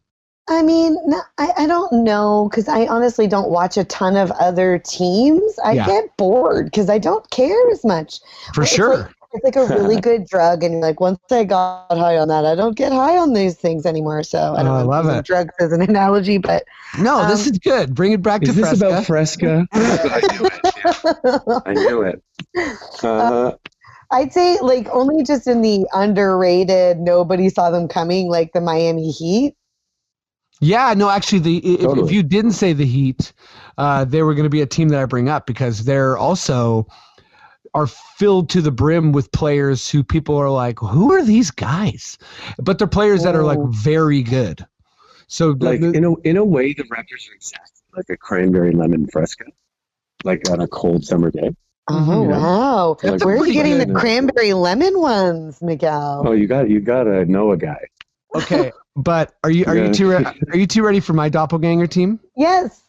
[0.49, 4.31] I mean, no, I, I don't know because I honestly don't watch a ton of
[4.31, 5.57] other teams.
[5.63, 5.85] I Yeah.
[5.85, 8.19] get bored because I don't care as much.
[8.53, 8.97] For It's sure.
[8.97, 12.45] like- It's like a really good drug, and like once I got high on that,
[12.45, 14.23] I don't get high on these things anymore.
[14.23, 14.87] So I don't Oh, I know.
[14.87, 15.25] love using it.
[15.25, 16.63] Drugs as an analogy, but
[16.99, 17.93] no, this um, is good.
[17.93, 18.87] Bring it back Is to this Fresca.
[18.87, 19.67] about Fresca?
[19.73, 20.61] I knew it.
[21.45, 21.59] yeah.
[21.67, 22.23] I knew it.
[23.03, 23.51] Uh,
[24.11, 29.11] I'd say like only just in the underrated, nobody saw them coming, like the Miami
[29.11, 29.55] Heat.
[30.61, 33.31] Yeah, no, actually, the if, if you didn't say the Heat,
[33.77, 36.87] uh, they were going to be a team that I bring up because they're also
[37.73, 42.17] are filled to the brim with players who people are like, who are these guys?
[42.57, 43.67] But they're players that are like Oh.
[43.67, 44.65] very good.
[45.27, 48.71] So like the- in a in a way, the Raptors are exactly like a cranberry
[48.71, 49.45] lemon Fresca,
[50.23, 51.55] like on a cold summer day.
[51.89, 52.29] Oh Mhm.
[52.29, 52.37] Yeah.
[52.37, 52.87] wow!
[52.89, 56.23] Like, Where's he pretty getting the cranberry lemon ones, Miguel?
[56.25, 57.79] Oh, you got you got to know a guy.
[58.35, 61.87] okay, but are you are you too re- are you too ready for my doppelganger
[61.87, 62.19] team?
[62.37, 62.83] Yes.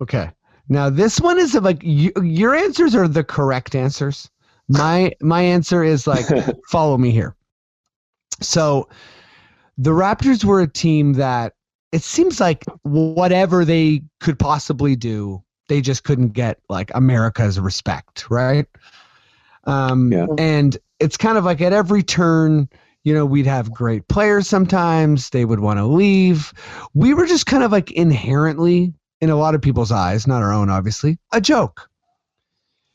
[0.00, 0.30] Okay.
[0.68, 4.30] Now this one is like you, your answers are the correct answers.
[4.68, 6.26] My my answer is like
[6.70, 7.36] follow me here.
[8.40, 8.88] So
[9.78, 11.52] the Raptors were a team that
[11.92, 18.30] it seems like whatever they could possibly do, they just couldn't get like America's respect,
[18.30, 18.66] right?
[19.64, 20.26] Um, Yeah.
[20.38, 22.68] And it's kind of like at every turn,
[23.04, 26.52] you know, we'd have great players sometimes, they would want to leave.
[26.94, 30.52] We were just kind of like inherently, in a lot of people's eyes, not our
[30.52, 31.88] own, obviously, a joke.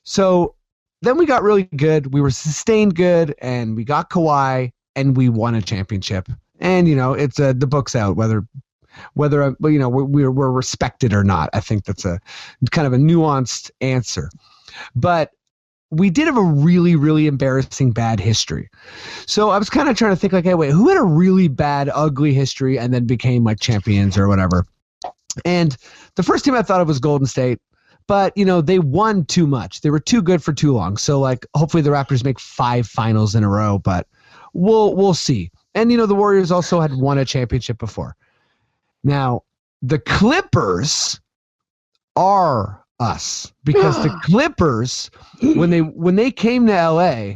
[0.04, 0.56] So
[1.02, 2.14] then we got really good.
[2.14, 6.30] We were sustained good, and we got Kawhi, and we won a championship.
[6.60, 8.46] And you know, it's uh, the book's out whether
[9.14, 11.50] whether uh, you know we're, we're we're respected or not.
[11.54, 12.20] I think that's a
[12.72, 14.30] kind of a nuanced answer,
[14.96, 15.32] but
[15.90, 18.70] we did have a really really embarrassing bad history.
[19.26, 21.48] So I was kind of trying to think like, hey, wait, who had a really
[21.48, 24.66] bad ugly history and then became like champions or whatever?
[25.46, 25.76] And
[26.16, 27.60] the first team I thought of was Golden State
[28.08, 29.80] but you know they won too much.
[29.80, 30.98] They were too good for too long.
[30.98, 34.06] So like hopefully the Raptors make five finals in a row, but
[34.54, 35.50] we'll we'll see.
[35.76, 38.18] And you know the Warriors also had won a championship before.
[39.04, 39.44] Now
[39.82, 41.20] the Clippers
[42.16, 45.10] are us because the Clippers
[45.42, 47.34] when they when they came to LA,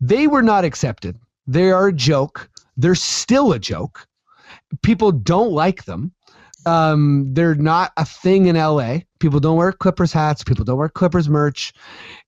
[0.00, 1.18] they were not accepted.
[1.46, 2.50] They are a joke.
[2.76, 4.06] They're still a joke.
[4.82, 6.12] People don't like them.
[6.66, 8.98] Um, they're not a thing in LA.
[9.20, 10.42] People don't wear Clippers hats.
[10.42, 11.72] People don't wear Clippers merch.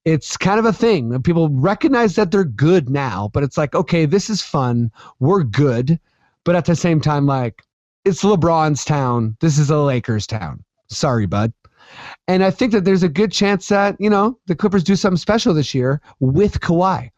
[0.05, 1.21] It's kind of a thing.
[1.23, 4.93] People recognize that they're good now, but it's like, okay, this is fun.
[5.19, 5.99] We're good.
[6.45, 7.65] But at the same time, like,
[8.09, 9.37] it's LeBron's town.
[9.41, 10.65] This is a Lakers town.
[10.89, 11.53] Sorry, bud.
[12.27, 15.19] And I think that there's a good chance that, you know, the Clippers do something
[15.19, 17.11] special this year with Kawhi.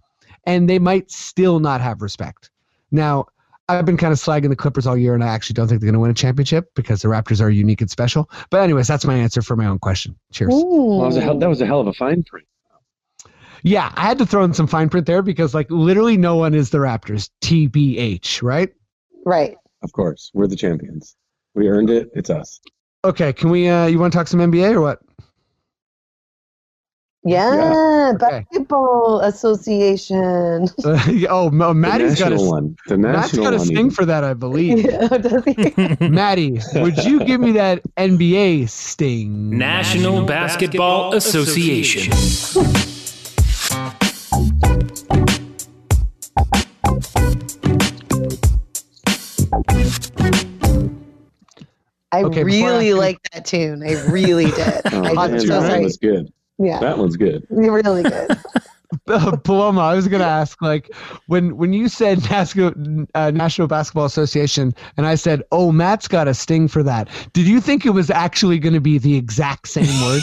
[0.44, 2.50] And they might still not have respect.
[2.90, 3.26] Now,
[3.68, 5.86] I've been kind of slagging the Clippers all year, and I actually don't think they're
[5.86, 8.28] going to win a championship because the Raptors are unique and special.
[8.50, 10.16] But anyways, that's my answer for my own question.
[10.32, 10.50] Cheers.
[10.50, 12.46] Well, that was a hell, that was a hell of a fine print.
[13.62, 16.54] Yeah, I had to throw in some fine print there because like literally no one
[16.54, 17.30] is the Raptors.
[17.42, 18.72] TBH, right?
[19.24, 19.56] Right.
[19.82, 21.16] Of course, we're the champions.
[21.54, 22.10] We earned it.
[22.14, 22.60] It's us.
[23.04, 23.68] Okay, can we?
[23.68, 25.00] Uh, you want to talk some NBA or what?
[27.22, 28.46] Yeah, Okay.
[28.50, 30.68] basketball association.
[31.28, 32.76] oh, Ma- The Maddie's got a one.
[32.86, 33.66] The Matt's national got a one.
[33.66, 33.90] sting even.
[33.90, 34.78] for that, I believe.
[34.90, 35.96] Yeah, does he?
[36.08, 39.50] Maddie, would you give me that NBA sting?
[39.58, 42.10] National Basketball Association.
[52.12, 53.82] I Okay, before I really ask like that tune.
[53.86, 54.80] I really did.
[54.92, 55.82] Oh, I man, just so that sorry.
[55.84, 56.32] was good.
[56.58, 57.46] Yeah, That one's good.
[57.48, 58.28] really good.
[59.44, 60.90] Paloma, I was going to ask, like,
[61.26, 66.26] when when you said NASCO, uh, National Basketball Association, and I said, "Oh, Matt's got
[66.26, 69.68] a sting for that." Did you think it was actually going to be the exact
[69.68, 70.22] same word?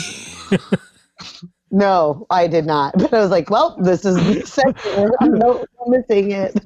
[1.70, 2.94] No, I did not.
[2.96, 5.10] But I was like, well, this is the second one.
[5.20, 6.58] I'm no I'm missing it.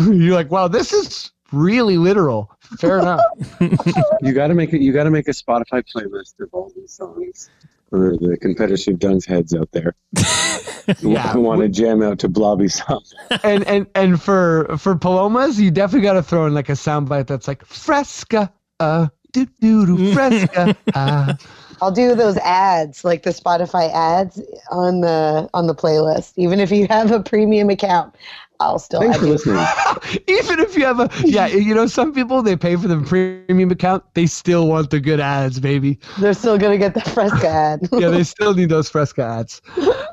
[0.00, 3.20] You're like, "Wow, this is really literal." Fair enough.
[4.22, 4.80] You got to make it.
[4.80, 7.50] You got to make a Spotify playlist of all these songs
[7.90, 9.94] for the Confederacy of Dunks heads out there.
[11.00, 11.28] who, Yeah.
[11.32, 13.12] who want to jam out to Blobby songs.
[13.42, 17.26] and and and for for Palomas, you definitely got to throw in like a soundbite
[17.26, 20.76] that's like Fresca, uh, do do do Fresca.
[20.94, 21.34] Uh.
[21.80, 26.34] I'll do those ads, like the Spotify ads on the on the playlist.
[26.36, 28.14] Even if you have a premium account,
[28.62, 29.56] I'll still Thanks add for listening.
[30.28, 33.70] Even if you have a yeah, you know, some people they pay for the premium
[33.70, 35.98] account, they still want the good ads, baby.
[36.18, 37.88] They're still gonna get the Fresca ad.
[37.92, 39.60] Yeah, they still need those Fresca ads.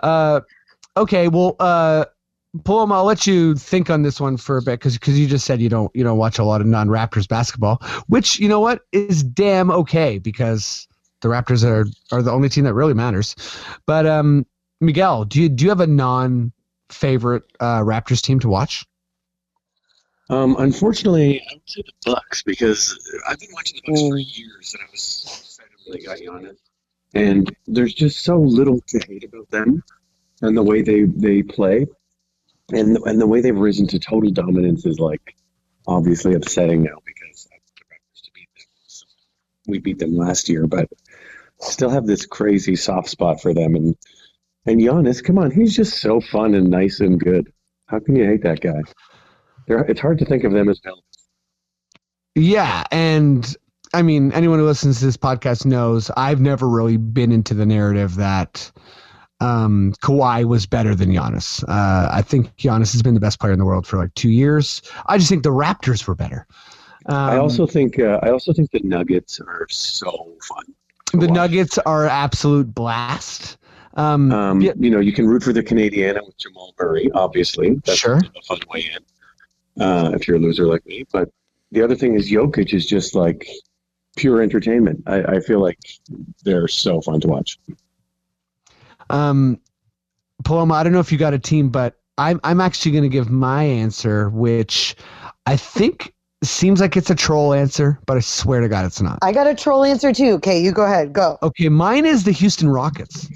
[0.01, 0.41] Uh,
[0.97, 2.05] okay, well, uh,
[2.63, 5.45] Paloma, I'll let you think on this one for a bit because because you just
[5.45, 8.81] said you don't you don't watch a lot of non-Raptors basketball, which you know what
[8.91, 10.87] is damn okay because
[11.21, 13.35] the Raptors are are the only team that really matters.
[13.85, 14.47] But um,
[14.81, 15.87] Miguel, do you do you have a
[16.89, 18.85] non-favorite uh, Raptors team to watch?
[20.29, 22.97] Um, unfortunately, I would say the Bucks because
[23.27, 24.37] I've been watching the Bucks for Mm.
[24.37, 26.57] years, and I was excited when they got Giannis.
[27.15, 29.83] And there's just so little to hate about them,
[30.43, 31.87] and the way they they play,
[32.71, 35.35] and the, and the way they've risen to total dominance is like
[35.87, 38.67] obviously upsetting now because I the Raptors to beat them.
[38.85, 39.05] So
[39.65, 40.87] we beat them last year, but
[41.57, 43.73] still have this crazy soft spot for them.
[43.73, 43.97] And
[44.69, 47.51] and Giannis, come on, he's just so fun and nice and good.
[47.87, 48.81] How can you hate that guy?
[49.67, 51.03] They're, it's hard to think of them as villains.
[52.35, 53.55] Yeah, and
[53.93, 57.65] I mean, anyone who listens to this podcast knows I've never really been into the
[57.65, 58.71] narrative that
[59.41, 61.63] um, Kawhi was better than Giannis.
[61.63, 64.29] Uh, I think Giannis has been the best player in the world for like two
[64.29, 64.81] years.
[65.07, 66.45] I just think the Raptors were better.
[67.05, 70.65] Um, I also think uh, I also think the Nuggets are so fun.
[71.13, 71.35] the watch.
[71.35, 73.57] Nuggets are absolute blast.
[73.99, 77.75] Um, Um, yeah, You know, you can root for the Canadiana with Jamal Murray, obviously.
[77.85, 78.15] That's Sure.
[78.17, 79.83] a fun way in.
[79.83, 81.29] Uh, if you're a loser like me, but
[81.71, 83.47] the other thing is Jokic is just like
[84.17, 85.03] pure entertainment.
[85.07, 85.79] I, I feel like
[86.43, 87.57] they're so fun to watch.
[89.09, 89.59] Um,
[90.43, 93.09] Paloma, I don't know if you got a team, but I'm I'm actually going to
[93.09, 94.95] give my answer, which
[95.45, 99.19] I think seems like it's a troll answer, but I swear to God, it's not.
[99.21, 100.33] I got a troll answer too.
[100.33, 101.13] Okay, you go ahead.
[101.13, 101.37] Go.
[101.43, 103.27] Okay, mine is the Houston Rockets,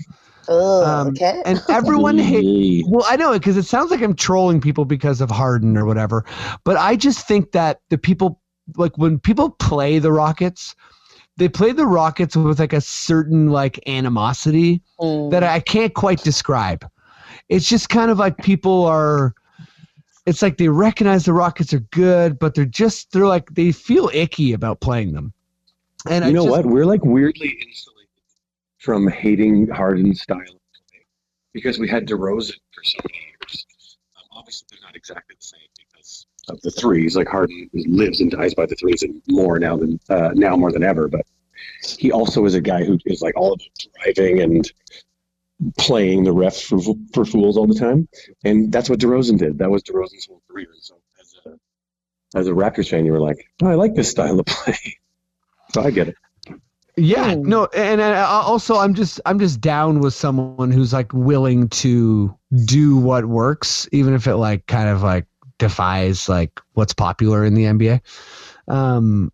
[0.48, 1.42] Oh, Um, okay.
[1.46, 2.88] and everyone hates.
[2.88, 5.86] Well, I know it because it sounds like I'm trolling people because of Harden or
[5.86, 6.26] whatever,
[6.64, 8.40] but I just think that the people
[8.78, 10.76] like when people play the Rockets,
[11.38, 15.32] they play the Rockets with like a certain like animosity Mm.
[15.32, 16.88] that I can't quite describe.
[17.50, 19.34] It's just kind of like people are.
[20.26, 24.10] It's like they recognize the Rockets are good, but they're just they're like they feel
[24.14, 25.34] icky about playing them.
[26.10, 26.66] And I you know just, what?
[26.66, 27.93] We're like weirdly insulated
[28.84, 31.06] from hating Harden's style of play
[31.54, 33.66] because we had DeRozan for so many years.
[34.18, 37.16] Um, obviously, they're not exactly the same because of the threes.
[37.16, 40.72] Like Harden lives and dies by the threes, and more now than uh, now more
[40.72, 41.08] than ever.
[41.08, 41.26] But
[41.98, 43.68] he also is a guy who is like all about
[44.04, 44.70] driving and
[45.78, 48.10] playing the refs for, for fools all the time,
[48.44, 49.60] and that's what DeRozan did.
[49.60, 50.68] That was DeRozan's whole career.
[50.82, 54.42] So as a as a Raptors fan, you were like, oh, I like this style
[54.42, 54.98] of play.
[55.72, 56.16] so I get it.
[56.96, 57.42] Yeah, Hmm.
[57.44, 62.38] no, and uh, also I'm just I'm just down with someone who's like willing to
[62.66, 65.26] do what works, even if it like kind of like
[65.58, 68.02] defies like what's popular in the NBA.
[68.68, 69.32] Um,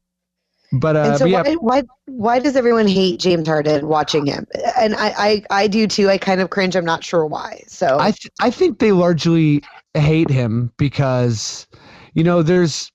[0.71, 4.25] but uh, and so but yeah, why, why why does everyone hate James Harden watching
[4.25, 4.45] him?
[4.77, 6.09] And I, I I do too.
[6.09, 6.75] I kind of cringe.
[6.75, 7.63] I'm not sure why.
[7.67, 9.63] So I th- I think they largely
[9.93, 11.67] hate him because
[12.13, 12.91] you know there's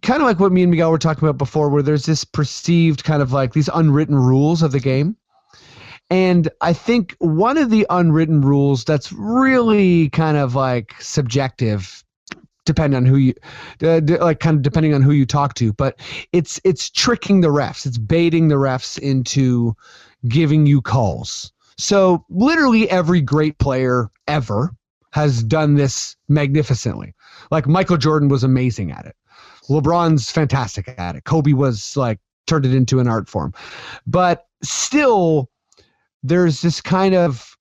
[0.00, 3.04] kind of like what me and Miguel were talking about before, where there's this perceived
[3.04, 5.16] kind of like these unwritten rules of the game.
[6.10, 12.04] And I think one of the unwritten rules that's really kind of like subjective
[12.64, 13.34] depending on who you
[13.82, 15.98] uh, like kind of depending on who you talk to but
[16.32, 17.86] it's it's tricking the refs.
[17.86, 19.74] It's baiting the refs into
[20.28, 21.52] giving you calls.
[21.76, 24.70] So literally every great player ever
[25.12, 27.14] has done this magnificently.
[27.50, 29.16] Like michael jordan was amazing at it
[29.68, 31.24] lebron's fantastic at it.
[31.24, 33.52] Kobe was like turned it into an art form.
[34.06, 35.50] But still
[36.22, 37.56] there's this kind of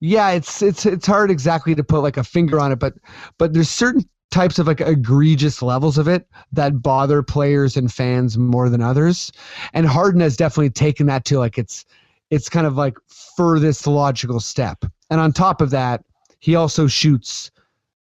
[0.00, 2.94] yeah it's it's it's hard exactly to put like a finger on it but
[3.36, 4.02] but there's certain
[4.32, 9.30] types of like egregious levels of it that bother players and fans more than others.
[9.74, 11.84] And harden has definitely taken that to like it's
[12.30, 12.96] it's kind of like
[13.36, 14.84] furthest logical step.
[15.10, 16.02] And on top of that
[16.40, 17.50] he also shoots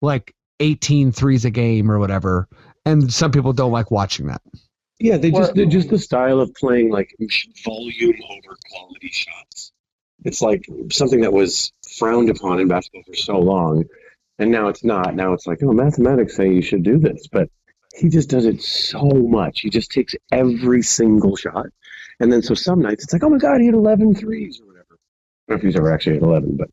[0.02, 2.48] like 18 threes a game or whatever
[2.86, 4.42] and some people don't like watching that
[5.00, 7.16] Yeah, they just they're just the style of playing like
[7.64, 9.72] volume over quality shots.
[10.24, 13.86] It's like something that was frowned upon in basketball for so long,
[14.38, 15.16] and now it's not.
[15.16, 17.50] Now it's like, oh, mathematics say you should do this, but
[17.96, 19.62] he just does it so much.
[19.62, 21.68] He just takes every single shot,
[22.20, 24.68] and then so some nights it's like, oh my god, he had 11 threes or
[24.68, 24.86] whatever.
[24.92, 26.70] I don't know if he's ever actually hit 11, but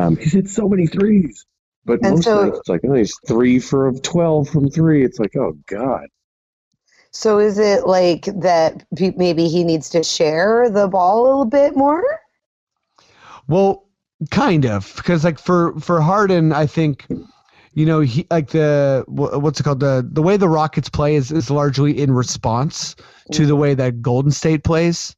[0.00, 1.46] um, he's hit so many threes.
[1.90, 5.04] But And most so- nights it's like, oh, he's three for 12 from three.
[5.04, 6.06] It's like, oh god.
[7.10, 8.84] So is it like that
[9.16, 12.04] maybe he needs to share the ball a little bit more?
[13.48, 13.88] Well,
[14.30, 17.08] kind of, because like for for Harden, I think,
[17.74, 21.32] you know, he like the what's it called the the way the Rockets play is
[21.32, 22.94] is largely in response
[23.32, 23.60] to the mm-hmm.
[23.60, 25.16] way that Golden State plays,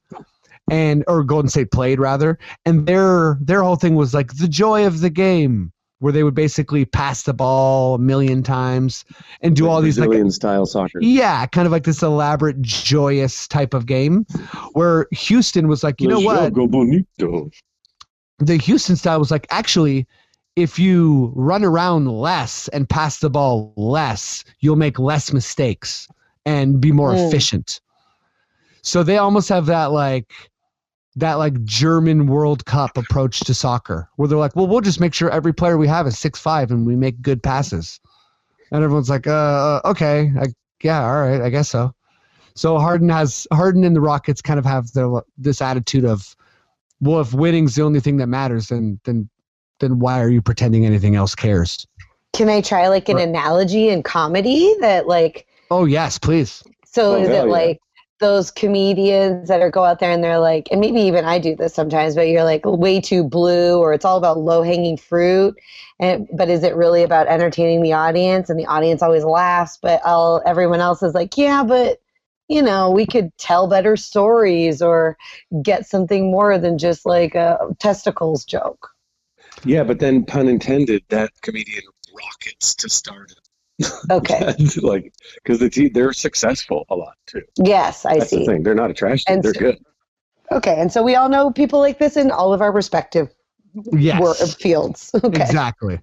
[0.71, 4.87] and or Golden State played rather, and their their whole thing was like the joy
[4.87, 5.71] of the game,
[6.03, 9.05] where they would basically pass the ball a million times
[9.41, 10.99] and do all these like Brazilian style soccer.
[11.01, 14.27] yeah, kind of like this elaborate, joyous type of game,
[14.73, 16.53] where Houston was like, you know what?
[16.53, 17.51] Bonito.
[18.41, 20.05] the Houston style was like, actually,
[20.57, 26.09] if you run around less and pass the ball less, you'll make less mistakes
[26.45, 27.29] and be more Mm.
[27.29, 27.81] efficient.
[28.83, 30.33] So they almost have that like
[31.17, 35.13] that like German World Cup approach to soccer, where they're like, well, we'll just make
[35.15, 38.01] sure every player we have is six five and we make good passes.
[38.71, 40.47] And everyone's like, uh, okay, I,
[40.83, 41.95] yeah, all right, I guess so.
[42.55, 46.35] So Harden has Harden and the Rockets kind of have the this attitude of,
[47.01, 49.29] well, if winning's the only thing that matters, then then
[49.81, 51.87] then why are you pretending anything else cares?
[52.33, 53.29] Can I try like an Right.
[53.29, 56.63] analogy in comedy that like Oh yes, please.
[56.87, 57.43] so Oh, is it yeah.
[57.45, 57.81] like
[58.23, 61.55] those comedians that are go out there and they're like and maybe even I do
[61.55, 65.55] this sometimes but you're like way too blue or it's all about low hanging fruit.
[66.01, 68.49] And but is it really about entertaining the audience?
[68.49, 72.01] And the audience always laughs but all everyone else is like yeah but
[72.49, 75.19] you know we could tell better stories or
[75.63, 78.89] get something more than just like a testicles joke.
[79.65, 83.33] Yeah, but then pun intended, that comedian rockets to start
[84.11, 87.43] okay like because the team they're successful a lot too.
[87.63, 88.63] yes I That's see the thing.
[88.63, 89.35] They're not a trash team.
[89.37, 89.79] And they're so- good.
[90.51, 93.29] okay and so we all know people like this in all of our respective
[93.93, 94.21] Yes.
[94.21, 95.99] wor- fields okay Exactly.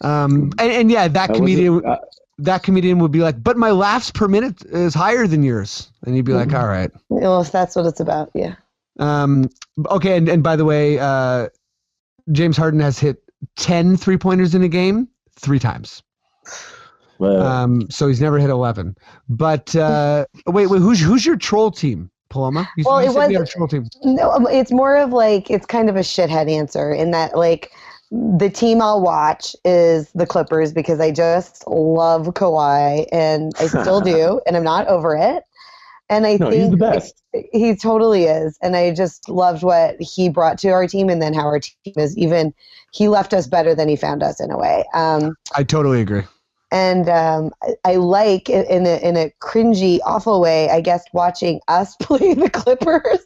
[0.00, 1.98] Um, and, and yeah, that I comedian uh,
[2.38, 5.92] that comedian would be like, but my laughs per minute is higher than yours.
[6.04, 6.90] And you'd be like, all right.
[7.08, 8.56] well if that's what it's about yeah
[8.98, 9.48] Um,
[9.88, 11.48] okay, and, and by the way, uh,
[12.32, 13.22] James Harden has hit
[13.56, 15.08] 10 three pointers in a game
[15.38, 16.02] three times.
[17.18, 18.96] Well, Um, so he's never hit 11.
[19.28, 22.68] But uh, wait, wait, who's who's your troll team, Paloma?
[22.76, 23.86] You, Well, you it was- had troll team.
[24.04, 27.70] No, um, it's more of like it's kind of a shithead answer in that like
[28.10, 34.00] the team I'll watch is the Clippers because I just love Kawhi and I still
[34.14, 35.42] do, and I'm not over it.
[36.10, 37.14] And I no, think he's the best.
[37.52, 41.32] he totally is, and I just loved what he brought to our team, and then
[41.32, 42.52] how our team is even.
[42.92, 44.84] He left us better than he found us in a way.
[44.94, 46.22] Um, I totally agree.
[46.70, 51.60] And um, I, I like in a, in a cringy, awful way, I guess, watching
[51.68, 53.24] us play the Clippers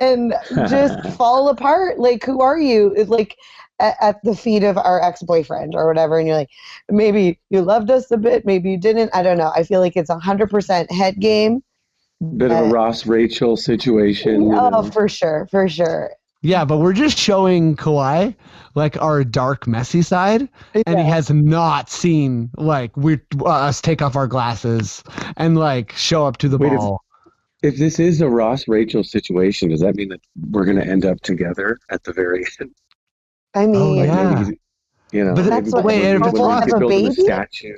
[0.00, 0.34] and
[0.66, 1.98] just fall apart.
[1.98, 2.92] Like, who are you?
[2.96, 3.36] It's like
[3.78, 6.50] at, at the feet of our ex boyfriend or whatever, and you're like,
[6.90, 9.10] maybe you loved us a bit, maybe you didn't.
[9.14, 9.52] I don't know.
[9.54, 11.62] I feel like it's a hundred percent head game.
[12.36, 14.42] Bit of a Ross Rachel situation.
[14.42, 14.82] you Oh, know.
[14.82, 16.12] for sure, for sure.
[16.42, 18.34] Yeah, but we're just showing Kawhi
[18.74, 20.48] like our dark, messy side,
[20.86, 25.04] and he has not seen like we uh, us take off our glasses
[25.36, 27.00] and like show up to the Wait, if- ball.
[27.62, 30.20] If this is a Ross Rachel situation, does that mean that
[30.50, 32.74] we're going to end up together at the very end?
[33.54, 34.34] I mean, Like Yeah.
[34.42, 34.58] maybe
[35.12, 37.14] you know, But that's what- wait, and if it's Ross- get a baby?
[37.14, 37.76] statue,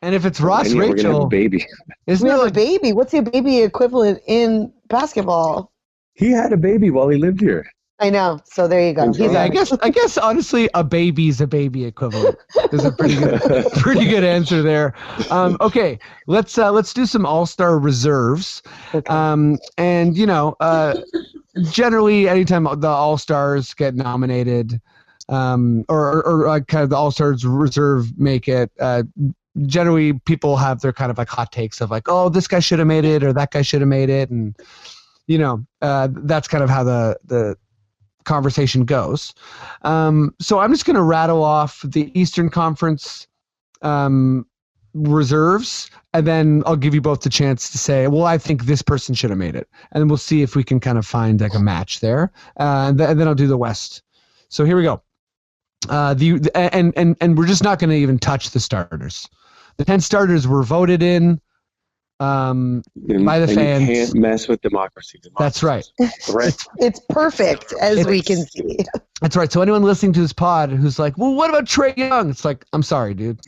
[0.00, 1.66] And if it's Ross and yeah, we're have a Rachel, baby.
[2.06, 2.94] isn't we it have a baby.
[2.94, 5.70] What's your baby equivalent in basketball?
[6.14, 7.66] He had a baby while he lived here.
[7.98, 8.40] I know.
[8.44, 9.06] So there you go.
[9.08, 12.36] He's Yeah, I guess I guess honestly, a baby's a baby equivalent.
[12.70, 13.40] Is a pretty good
[13.72, 14.94] pretty good answer there.
[15.30, 18.62] Um, okay, let's uh, let's do some All Star reserves.
[18.94, 19.12] Okay.
[19.12, 21.00] Um, and you know, uh,
[21.70, 24.78] generally, anytime the All Stars get nominated,
[25.30, 29.04] um, or, or, or like kind of the All Stars reserve make it, uh,
[29.62, 32.78] generally people have their kind of like hot takes of like, oh, this guy should
[32.78, 34.54] have made it, or that guy should have made it, and
[35.26, 37.56] you know, uh, that's kind of how the the
[38.26, 39.32] conversation goes.
[39.82, 43.26] Um, so I'm just going to rattle off the Eastern Conference
[43.80, 44.46] um,
[44.94, 48.82] reserves, and then I'll give you both the chance to say, well, I think this
[48.82, 51.54] person should have made it, and we'll see if we can kind of find like
[51.54, 54.02] a match there, uh, and, th- and then I'll do the West.
[54.48, 55.02] So here we go.
[55.88, 59.28] Uh, the and and and we're just not going to even touch the starters.
[59.76, 61.40] The ten starters were voted in.
[62.20, 63.88] Um, And- By the and fans.
[63.88, 65.20] You can't mess with democracy.
[65.38, 65.86] That's right.
[66.32, 66.56] Right.
[66.78, 68.78] It's perfect, as we can see.
[69.20, 69.50] That's right.
[69.52, 72.64] So anyone listening to this pod who's like, "Well, what about Trae Young?" It's like,
[72.72, 73.40] I'm sorry, dude.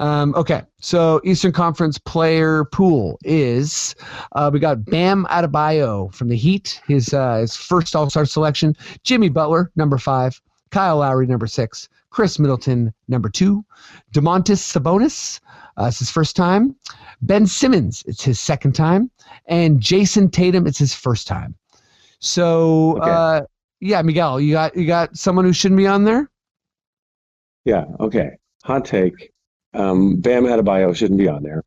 [0.00, 3.94] Um, okay, so Eastern Conference player pool is
[4.32, 8.76] uh, we got Bam Adebayo from the Heat, his uh, his first All Star selection.
[9.04, 10.40] Jimmy Butler, number five.
[10.74, 11.88] Kyle Lowry, number six.
[12.10, 13.64] Khris Middleton, number two.
[14.12, 15.38] Domantas Sabonis,
[15.78, 16.74] uh, it's his first time.
[17.22, 19.08] Ben Simmons, it's his second time,
[19.46, 21.54] and Jayson Tatum, it's his first time.
[22.18, 23.08] So, Okay.
[23.08, 23.42] uh,
[23.78, 26.28] yeah, Miguel, you got you got someone who shouldn't be on there.
[27.64, 27.84] Yeah.
[28.00, 28.30] Okay.
[28.64, 29.30] Hot take.
[29.74, 31.62] Um, Bam Adebayo shouldn't be on there,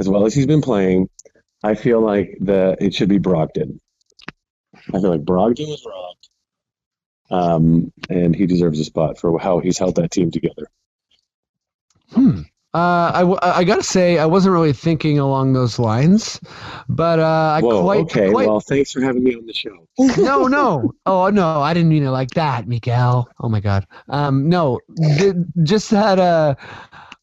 [0.00, 1.08] as well as he's been playing.
[1.62, 3.78] I feel like the it should be Brogdon.
[4.92, 6.17] I feel like Brogdon was robbed,
[7.30, 10.68] um, and he deserves a spot for how he's held that team together.
[12.10, 12.42] Hmm.
[12.74, 16.38] Uh, I, w- I gotta say I wasn't really thinking along those lines,
[16.86, 17.82] but uh, I Whoa.
[17.82, 18.30] quite, okay.
[18.30, 19.88] quite Well, thanks for having me on the show.
[19.98, 23.26] no no oh no I didn't mean it like that, Miguel.
[23.40, 23.86] Oh my God.
[24.10, 24.80] Um, no,
[25.18, 26.58] th- just had a.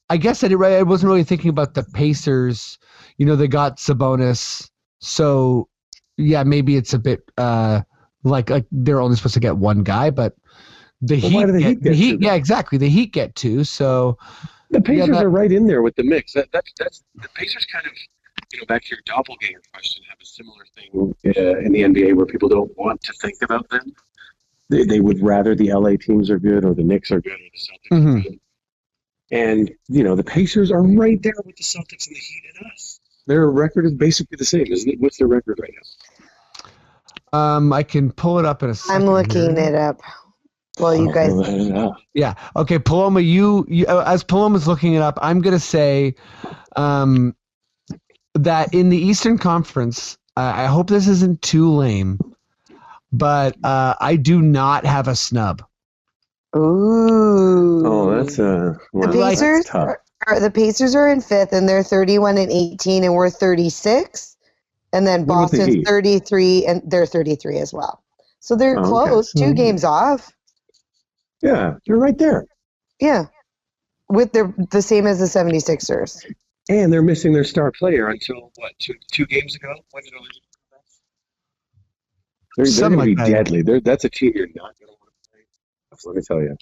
[0.10, 0.62] I guess I did.
[0.62, 2.80] I wasn't really thinking about the Pacers.
[3.18, 5.70] You know, they got Sabonis, so
[6.18, 7.82] yeah, maybe it's a bit uh
[8.26, 10.36] like like they're only supposed to get one guy, but
[11.02, 13.64] the Well, Heat, the get, Heat the Heat yeah exactly the Heat get two.
[13.64, 14.18] So
[14.72, 16.34] The Pacers that- are right in there with the mix.
[16.34, 17.94] That, that's that's the Pacers kind of,
[18.52, 22.16] you know, back to your doppelganger question, have a similar thing uh, in the NBA
[22.16, 23.94] where people don't want to think about them.
[24.70, 27.38] They, they would rather the LA teams are good or the Knicks are good or
[27.54, 28.18] the Celtics Mhm.
[28.20, 28.40] are good.
[29.32, 32.72] And you know, the Pacers are right there with the Celtics and the Heat and
[32.72, 33.00] us.
[33.28, 35.00] Their record is basically the same, isn't it?
[35.00, 36.15] What's their record right now?
[37.36, 39.04] Um, I can pull it up in a second.
[39.04, 39.70] I'm looking here.
[39.70, 40.02] it up.
[40.80, 41.32] Well, you guys.
[42.14, 42.34] Yeah.
[42.56, 46.16] Okay, Paloma, you, you uh, as Paloma's looking it up, I'm gonna say
[46.76, 47.36] um,
[48.34, 52.20] that in the Eastern Conference, uh, I hope this isn't too lame,
[53.12, 55.64] but uh, I do not have a snub.
[56.56, 57.86] Ooh.
[57.86, 59.66] oh, that's uh, the wow, like- that's Pacers.
[59.66, 59.88] tough.
[59.88, 64.35] Are, are- the Pacers are in fifth, and they're 31 and 18, and we're 36.
[64.96, 68.02] And then What about the Boston's 33, and they're 33 as well.
[68.40, 68.88] So they're Oh, okay.
[69.10, 69.56] close, two Mhm.
[69.58, 70.32] games off.
[71.42, 72.46] Yeah, you're right there.
[73.00, 73.26] Yeah.
[74.10, 76.24] With their the same as the 76ers.
[76.70, 79.74] And they're missing their star player until what two two games ago?
[79.92, 80.22] When did Oladipo
[80.72, 80.80] come?
[82.56, 83.30] They're, they're Something going to be that.
[83.46, 83.62] deadly.
[83.64, 85.42] They're, that's a team you're not going to want to play.
[86.06, 86.56] Let me tell you.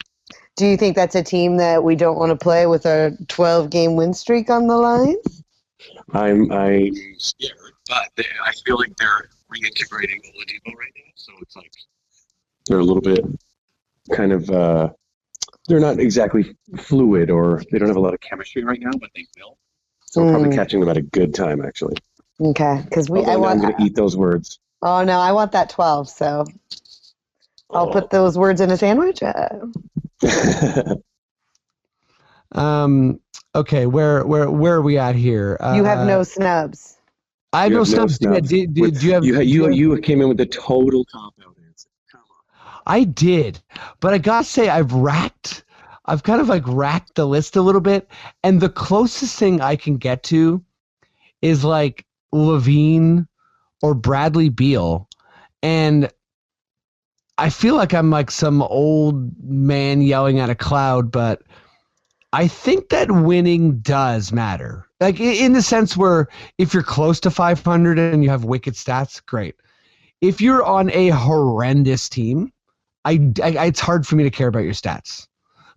[0.55, 3.69] Do you think that's a team that we don't want to play with a 12
[3.69, 5.17] game win streak on the line?
[6.13, 11.11] I'm I'm scared, but they, I feel like they're reintegrating Oladipo right now.
[11.15, 11.71] So it's like
[12.67, 13.25] they're a little bit
[14.11, 14.89] kind of uh,
[15.67, 19.09] they're not exactly fluid or they don't have a lot of chemistry right now, but
[19.15, 19.57] they will.
[20.05, 20.55] So we're probably Mm.
[20.55, 21.95] catching them at a good time, actually.
[22.39, 23.61] Okay, because we Although I now I'm want.
[23.61, 24.59] going to eat those words.
[24.81, 26.09] Oh no, I want that 12.
[26.09, 26.45] So
[27.69, 29.23] I'll put those words in a sandwich.
[29.23, 29.49] Uh,
[32.55, 33.19] Um,
[33.55, 35.57] okay, where where where are we at here?
[35.59, 36.92] Uh, you have no snubs.
[37.53, 38.07] I have You no.
[38.19, 39.23] Yeah, do, do, With- do you have?
[39.23, 41.87] you, you, you came in with a total cop out answer.
[42.11, 42.81] Come on.
[42.87, 43.61] I did,
[43.99, 45.63] but I gotta say I've racked,
[46.05, 48.09] I've kind of like racked the list a little bit,
[48.43, 50.63] and the closest thing I can get to
[51.41, 53.27] is like LaVine
[53.83, 55.07] or Bradley Beal,
[55.61, 56.09] and
[57.37, 61.43] I feel like I'm like some old man yelling at a cloud, but
[62.33, 64.87] I think that winning does matter.
[64.99, 66.27] Like in the sense where
[66.57, 69.55] if you're close to 500 and you have wicked stats, great.
[70.19, 72.51] If you're on a horrendous team,
[73.05, 75.27] I, I it's hard for me to care about your stats.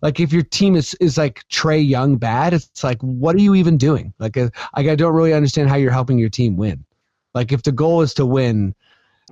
[0.01, 3.53] Like if your team is is like Trae Young bad, it's like what are you
[3.53, 4.13] even doing?
[4.17, 6.83] Like uh, like I don't really understand how you're helping your team win.
[7.35, 8.73] Like if the goal is to win,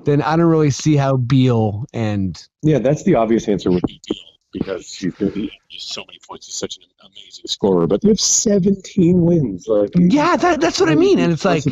[0.04, 4.35] then I don't really see how Beal and Yeah, that's the obvious answer be Beal
[4.58, 6.46] because he's going to be just so many points.
[6.46, 7.88] He's such an amazing scorer.
[7.88, 9.68] But they have 17 wins.
[9.68, 11.20] Like, yeah, that, that's what I mean.
[11.20, 11.64] And it's like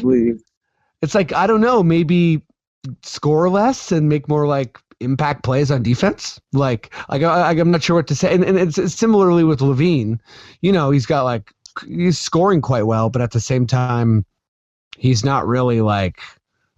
[1.01, 2.41] it's like I don't know, maybe
[3.01, 6.39] score less and make more like impact plays on defense.
[6.51, 8.33] Like, like I, I'm not sure what to say.
[8.33, 10.19] And, and it's, it's similarly with LaVine.
[10.61, 11.51] You know, he's got like
[11.87, 14.25] he's scoring quite well, but at the same time,
[14.97, 16.21] he's not really like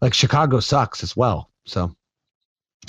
[0.02, 1.50] like Chicago sucks as well.
[1.66, 1.96] So.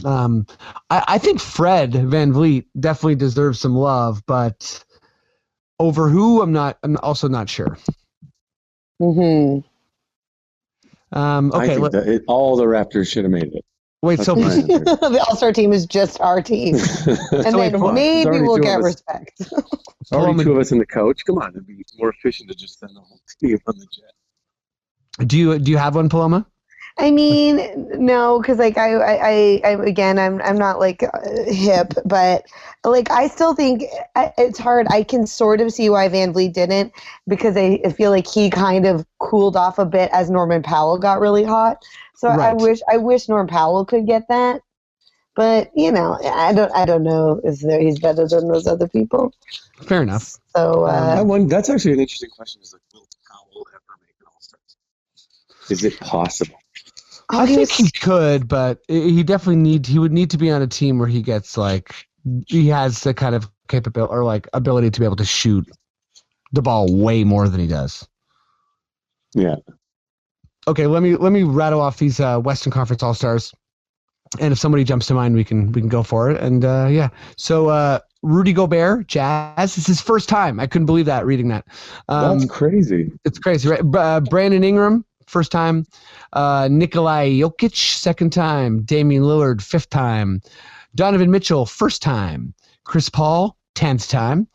[0.04, 0.46] Um,
[0.90, 4.84] I, I think Fred VanVleet definitely deserves some love, but
[5.78, 6.78] over who I'm not.
[6.82, 7.78] I'm also not sure.
[8.98, 9.58] hmm
[11.12, 13.64] Um, I okay, think let, that it, all the Raptors should have made it.
[14.02, 14.16] wait.
[14.16, 18.40] That's So the All Star team is just our team, and So then hold maybe
[18.40, 19.40] we'll get respect.
[20.12, 21.24] Already Paloma- two of us and the coach.
[21.24, 25.28] Come on, it'd be more efficient to just send the whole team on the jet.
[25.28, 26.46] Do you do you have one, Paloma?
[26.98, 27.60] I mean,
[27.98, 31.08] no, because like I, I, I, I, again, I'm, I'm not like uh,
[31.46, 32.46] hip, but
[32.84, 33.84] like I still think
[34.16, 34.86] it's hard.
[34.88, 36.92] I can sort of see why VanVleet didn't
[37.28, 40.96] because I, I feel like he kind of cooled off a bit as Norman Powell
[40.96, 41.84] got really hot.
[42.14, 44.62] So I wish, I wish Norm Powell could get that,
[45.34, 48.88] but you know, I don't, I don't know if there, he's better than those other
[48.88, 49.34] people.
[49.82, 50.38] Fair enough.
[50.56, 52.62] So uh, I wonder, that's actually an interesting question.
[52.62, 54.58] Is like, will Powell ever make an All Star?
[55.68, 56.55] Is it possible?
[57.32, 60.62] Oh, I think he could, but he definitely need he would need to be on
[60.62, 61.94] a team where he gets like
[62.46, 65.66] he has the kind of capability or like ability to be able to shoot
[66.52, 68.06] the ball way more than he does.
[69.34, 69.56] Yeah.
[70.68, 73.52] Okay, let me let me rattle off these uh, Western Conference All Stars,
[74.40, 76.40] and if somebody jumps to mind, we can we can go for it.
[76.40, 79.78] And uh, yeah, so uh, Rudy Gobert, Jazz.
[79.78, 80.58] It's his first time.
[80.58, 81.66] I couldn't believe that reading that.
[82.08, 83.12] Um, That's crazy.
[83.24, 83.80] it's crazy, right?
[83.94, 85.84] Uh, Brandon Ingram, first time.
[86.32, 88.82] Uh, Nikolai Jokic, second time.
[88.82, 90.40] Damian Lillard, fifth time.
[90.94, 92.54] Donovan Mitchell, first time.
[92.84, 94.48] Chris Paul, tenth time.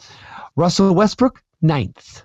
[0.55, 2.23] Russell Westbrook, ninth.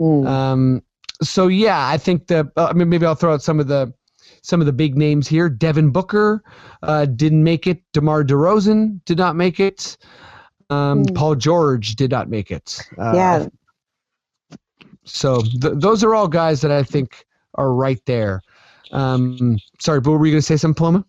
[0.00, 0.26] Mm.
[0.26, 0.82] Um,
[1.22, 2.50] so yeah, I think the.
[2.56, 3.92] Uh, I mean, maybe I'll throw out some of the
[4.42, 5.48] some of the big names here.
[5.48, 6.42] Devin Booker
[6.82, 7.82] uh, didn't make it.
[7.92, 9.96] DeMar DeRozan did not make it.
[10.70, 11.14] Um, Mm.
[11.14, 12.80] Paul George did not make it.
[12.98, 13.46] Uh, yeah,
[15.04, 18.42] so th- those are all guys that I think are right there.
[18.92, 21.04] Um, sorry, but were you going to say something, Paloma?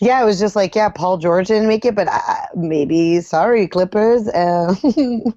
[0.00, 3.66] Yeah, it was just like, yeah, Paul George didn't make it, but I, maybe, sorry,
[3.66, 4.28] Clippers.
[4.28, 4.74] Uh,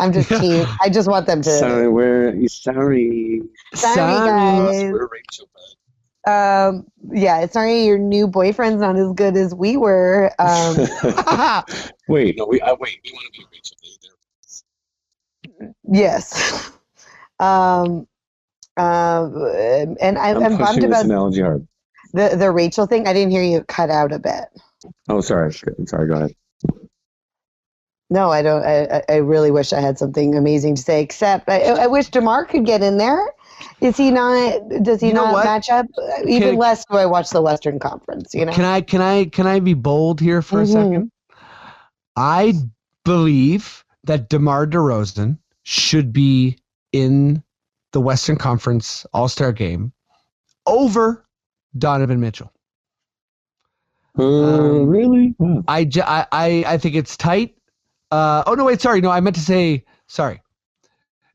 [0.00, 0.66] I'm just team.
[0.80, 1.50] I just want them to.
[1.50, 3.42] Sorry, we're sorry.
[3.74, 4.30] Sorry, sorry.
[4.30, 4.92] guys.
[4.92, 5.60] We're Rachel, bud.
[6.24, 10.30] Um, yeah, sorry, your new boyfriend's not as good as we were.
[10.38, 10.76] Um,
[12.08, 13.00] wait, no, we uh, wait.
[13.04, 13.76] We want to be Rachel.
[13.82, 13.98] They-
[15.58, 16.70] they're- yes.
[17.40, 18.06] Um,
[18.82, 21.66] um, and I, I'm I'm, bummed pushing this about analogy hard.
[22.12, 23.06] the the Rachel thing.
[23.06, 24.44] I didn't hear you cut out a bit.
[25.08, 25.50] Oh, sorry.
[25.52, 25.88] Good.
[25.88, 26.08] Sorry.
[26.08, 26.34] Go ahead.
[28.10, 28.62] No, I don't.
[28.64, 31.02] I, I- I really wish I had something amazing to say.
[31.02, 33.22] Except I, I wish Demar could get in there.
[33.80, 34.60] Is he not?
[34.82, 35.44] Does he You know not what?
[35.44, 35.86] match up?
[36.26, 38.34] Even Can- less do I watch the Western Conference.
[38.34, 38.52] You know.
[38.52, 40.72] Can I can I can I be bold here for a Mhm.
[40.72, 41.10] second?
[42.16, 42.54] I
[43.04, 46.58] believe that DeMar DeRozan should be
[46.92, 47.42] in
[47.92, 49.92] the Western Conference All Star game
[50.66, 51.26] over
[51.76, 52.52] Donovan Mitchell.
[54.18, 55.34] Uh, Um, really?
[55.68, 57.56] I, I, I, I think it's tight.
[58.10, 60.42] Uh, oh no, wait, sorry, no, I meant to say sorry.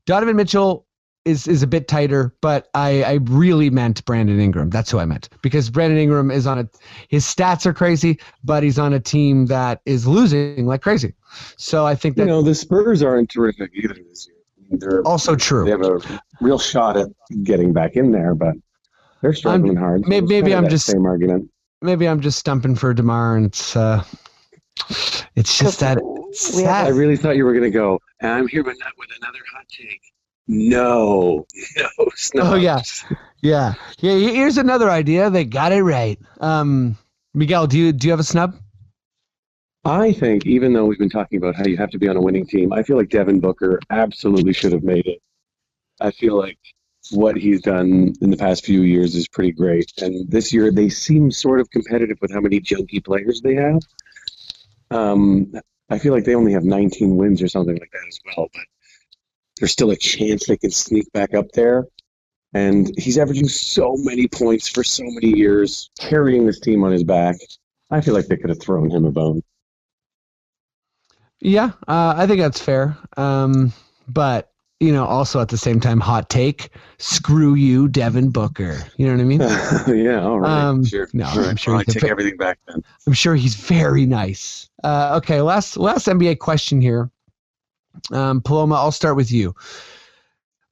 [0.05, 0.86] Donovan Mitchell
[1.26, 4.70] is is a bit tighter, but I, I really meant Brandon Ingram.
[4.70, 6.70] That's who I meant because Brandon Ingram is on a
[7.10, 11.14] his stats are crazy, but he's on a team that is losing like crazy.
[11.58, 12.24] So I think that.
[12.24, 14.36] You know, the Spurs aren't terrific either this year.
[14.70, 15.65] They're, also true.
[15.65, 15.99] they have a
[16.41, 17.07] real shot at
[17.43, 18.55] getting back in there, but
[19.22, 20.07] they're struggling hard.
[20.07, 21.49] may- it's maybe I'm just- same argument.
[21.82, 24.03] Maybe I'm just stumping for Demar, and it's uh,
[25.36, 25.99] it's just that
[26.55, 27.99] we have I a- really thought you were going to go.
[28.22, 30.01] I'm here, but not with another hot take.
[30.47, 31.45] No,
[31.78, 32.49] no, snubs.
[32.49, 32.82] Oh, yeah.
[33.41, 34.13] yeah yeah.
[34.32, 35.30] Here's another idea.
[35.30, 36.18] They got it right.
[36.39, 36.97] Um,
[37.34, 38.55] Miguel, do you do you have a snub?
[39.88, 42.21] I think even though we've been talking about how you have to be on a
[42.21, 45.21] winning team, I feel like Devin Booker absolutely should have made it.
[46.01, 46.59] I feel like
[47.11, 49.89] what he's done in the past few years is pretty great.
[50.01, 53.79] And this year they seem sort of competitive with how many junky players they have.
[54.91, 55.53] Um,
[55.89, 58.63] I feel like they only have 19 wins or something like that as well, but
[59.57, 61.88] there's still a chance they can sneak back up there.
[62.53, 67.05] And he's averaging so many points for so many years, carrying this team on his
[67.05, 67.38] back.
[67.89, 69.43] I feel like they could have thrown him a bone.
[71.39, 72.97] Yeah, uh, I think that's fair.
[73.15, 73.71] Um,
[74.07, 76.69] but you know, also at the same time, hot take.
[76.99, 78.77] Screw you, Devin Booker.
[78.97, 79.41] You know what I mean?
[80.05, 80.51] yeah, all right.
[80.51, 81.07] Um, sure.
[81.13, 82.83] no, I'm sure Well, I take fa- everything back then.
[83.05, 84.69] I'm sure he's very nice.
[84.83, 87.09] Uh, okay, last last NBA question here.
[88.11, 89.55] Um, Paloma, I'll start with you.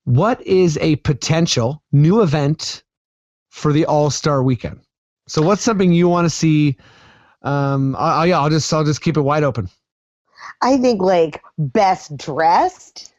[0.03, 2.83] What is a potential new event
[3.49, 4.79] for the All Star Weekend?
[5.27, 6.77] So, what's something you want to see?
[7.41, 9.69] Um, I, I, yeah, I'll just I'll just keep it wide open.
[10.61, 13.13] I think like best dressed.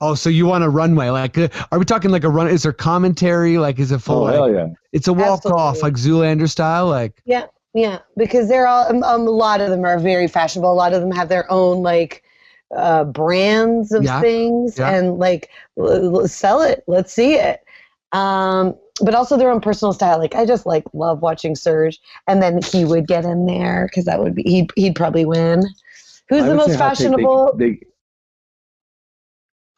[0.00, 1.08] Oh, so you want a runway?
[1.08, 2.48] Like, uh, are we talking like a run?
[2.48, 3.56] Is there commentary?
[3.56, 4.16] Like, is it full?
[4.18, 4.66] Oh, like- hell yeah.
[4.92, 6.88] It's a walk off, like Zoolander style.
[6.88, 10.70] Like, Yeah, yeah, because they're all um, um, a lot of them are very fashionable.
[10.70, 12.22] A lot of them have their own like
[12.76, 14.90] uh, brands of Yeah, things yeah.
[14.90, 16.82] and like l- l- sell it.
[16.86, 17.62] Let's see it.
[18.12, 20.18] Um, but also their own personal style.
[20.18, 24.04] Like I just like love watching Serge, and then he would get in there because
[24.06, 25.62] that would be he'd he'd probably win.
[26.28, 27.56] Who's the most say hot take, they- fashionable?
[27.56, 27.80] They,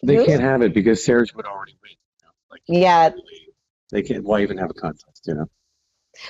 [0.02, 1.90] they, can't have it because Serge would already win.
[1.90, 3.10] you know, Like, Yeah.
[3.90, 4.24] They can't.
[4.24, 5.22] Why even have a contest?
[5.26, 5.46] You know.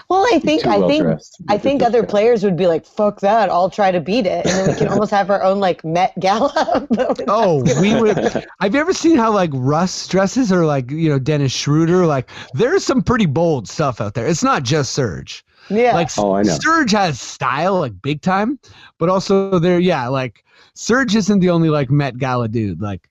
[0.09, 1.43] Well, I think too I think well-dressed.
[1.49, 3.49] I think other players would be like, "Fuck that!
[3.49, 6.19] I'll try to beat it," and then we can almost have our own like Met
[6.21, 6.87] Gala.
[7.29, 8.17] oh, we would.
[8.17, 12.07] Have you ever seen how like Russ dresses or like you know Dennis Schroeder?
[12.07, 14.27] Like, there's some pretty bold stuff out there.
[14.27, 15.45] It's not just Serge.
[15.71, 15.95] Yeah.
[15.95, 16.57] Like Oh, I know.
[16.61, 18.59] Serge has style, like big time,
[18.99, 20.45] but also there, yeah, like
[20.75, 22.81] Serge isn't the only like Met Gala dude.
[22.81, 23.09] Like,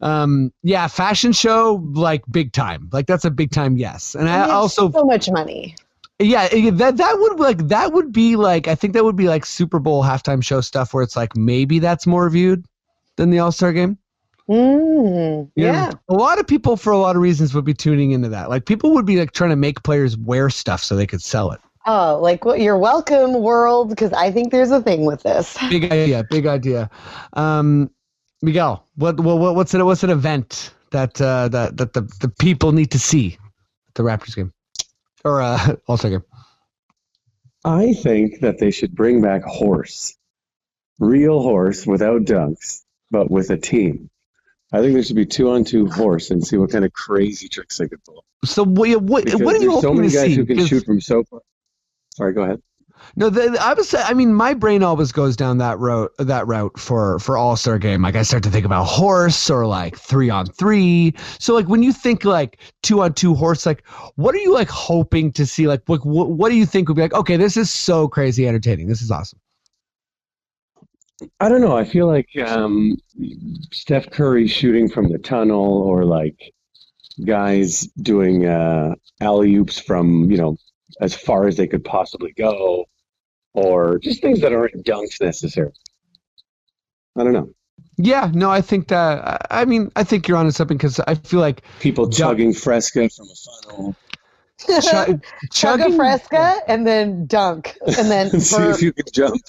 [0.00, 2.88] um, yeah, fashion show, like big time.
[2.92, 4.14] Like that's a big time yes.
[4.14, 5.74] And I And they also, so much money.
[6.18, 9.28] yeah, eh, that that would like that would be like I think that would be
[9.28, 12.64] like Super Bowl halftime show stuff where it's like maybe that's more viewed
[13.16, 13.98] than the All Star game.
[14.48, 15.92] Mm, You know, yeah.
[16.08, 18.48] a lot of people for a lot of reasons would be tuning into that.
[18.50, 21.52] Like people would be like trying to make players wear stuff so they could sell
[21.52, 21.60] it.
[21.86, 22.60] Oh, like what?
[22.60, 25.56] You're welcome, world, because I think there's a thing with this.
[25.70, 26.90] big idea big idea
[27.34, 27.90] um
[28.42, 32.28] miguel what, what what- what's it what's an event that uh that that the, the
[32.38, 33.36] people need to see
[33.88, 34.52] at the raptors game
[35.24, 36.24] or uh all-star game
[37.64, 40.16] I think that they should bring back horse,
[40.98, 44.08] real horse without dunks, but with a team.
[44.72, 47.48] I think there should be two on two horse and see what kind of crazy
[47.48, 48.24] tricks they could pull.
[48.46, 50.64] so what what, Because what are you there's so many to guys see who can
[50.66, 51.40] shoot from so far.
[52.20, 52.60] Sorry, go ahead.
[53.16, 56.78] no the, i was i mean my brain always goes down that route that route
[56.78, 58.02] for for all-star game.
[58.02, 61.82] Like i start to think about horse or like three on three so like when
[61.82, 65.66] you think like two on two horse like what are you like hoping to see?
[65.66, 68.46] Like what what, what do you think would be like okay this is so crazy
[68.46, 68.86] entertaining.
[68.86, 69.40] This is awesome.
[71.40, 71.76] I don't know.
[71.76, 72.96] I feel like um,
[73.72, 76.52] Steph Curry shooting from the tunnel, or like
[77.26, 80.56] guys doing uh, alley oops from you know
[81.00, 82.84] as far as they could possibly go,
[83.54, 85.74] or just things that aren't dunks necessarily.
[87.16, 87.50] I don't know.
[87.96, 89.46] Yeah, no, I think that.
[89.50, 92.52] I I mean, I think you're onto something because I feel like People Dunk- chugging
[92.54, 93.96] Fresca from a funnel.
[94.60, 95.20] ch- Chug a
[95.50, 95.96] chugging.
[95.96, 99.40] fresca and then dunk and then See if you can jump.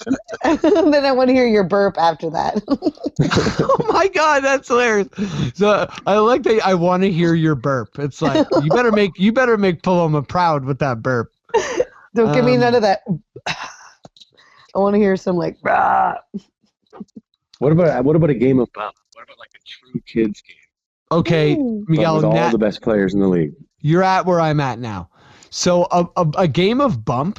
[0.42, 2.62] and then I want to hear your burp after that.
[2.70, 5.08] oh my god, that's hilarious.
[5.54, 6.66] So I like that.
[6.66, 7.98] I want to hear your burp.
[7.98, 11.30] It's like you better make you better make Paloma proud with that burp.
[12.14, 13.00] Don't give me Um, none of that.
[13.46, 15.56] I want to hear some like.
[15.62, 16.16] "Rah."
[17.58, 18.94] What about what about a game of bump?
[19.14, 20.56] What about like a true kids game?
[21.10, 21.84] Okay, Ooh.
[21.88, 23.52] Miguel, with all Nat- the best players in the league.
[23.80, 25.10] you're at where I'm at now.
[25.50, 27.38] So a, a, a game of bump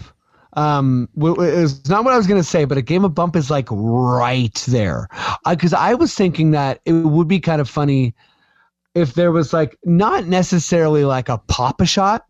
[0.56, 3.36] um w- w- is not what I was gonna say, but a game of bump
[3.36, 5.08] is like right there.
[5.50, 8.14] Because I was thinking that it would be kind of funny
[8.94, 12.26] if there was like not necessarily like a pop a shot,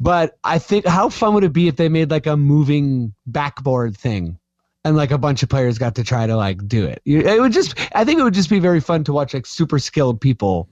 [0.00, 3.96] but I think how fun would it be if they made like a moving backboard
[3.96, 4.38] thing.
[4.86, 7.00] And like a bunch of players got to try to like do it.
[7.06, 9.78] It would just, I think it would just be very fun to watch like super
[9.78, 10.68] skilled people,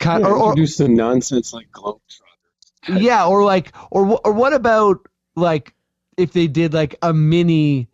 [0.00, 3.00] kind Yeah, or, or do some nonsense like Globetrotter.
[3.00, 4.98] yeah or like or or what about
[5.34, 5.72] like
[6.18, 7.88] if they did like a mini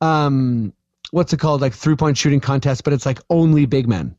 [0.00, 0.72] um
[1.10, 4.14] what's it called like three point shooting contest but it's like only big men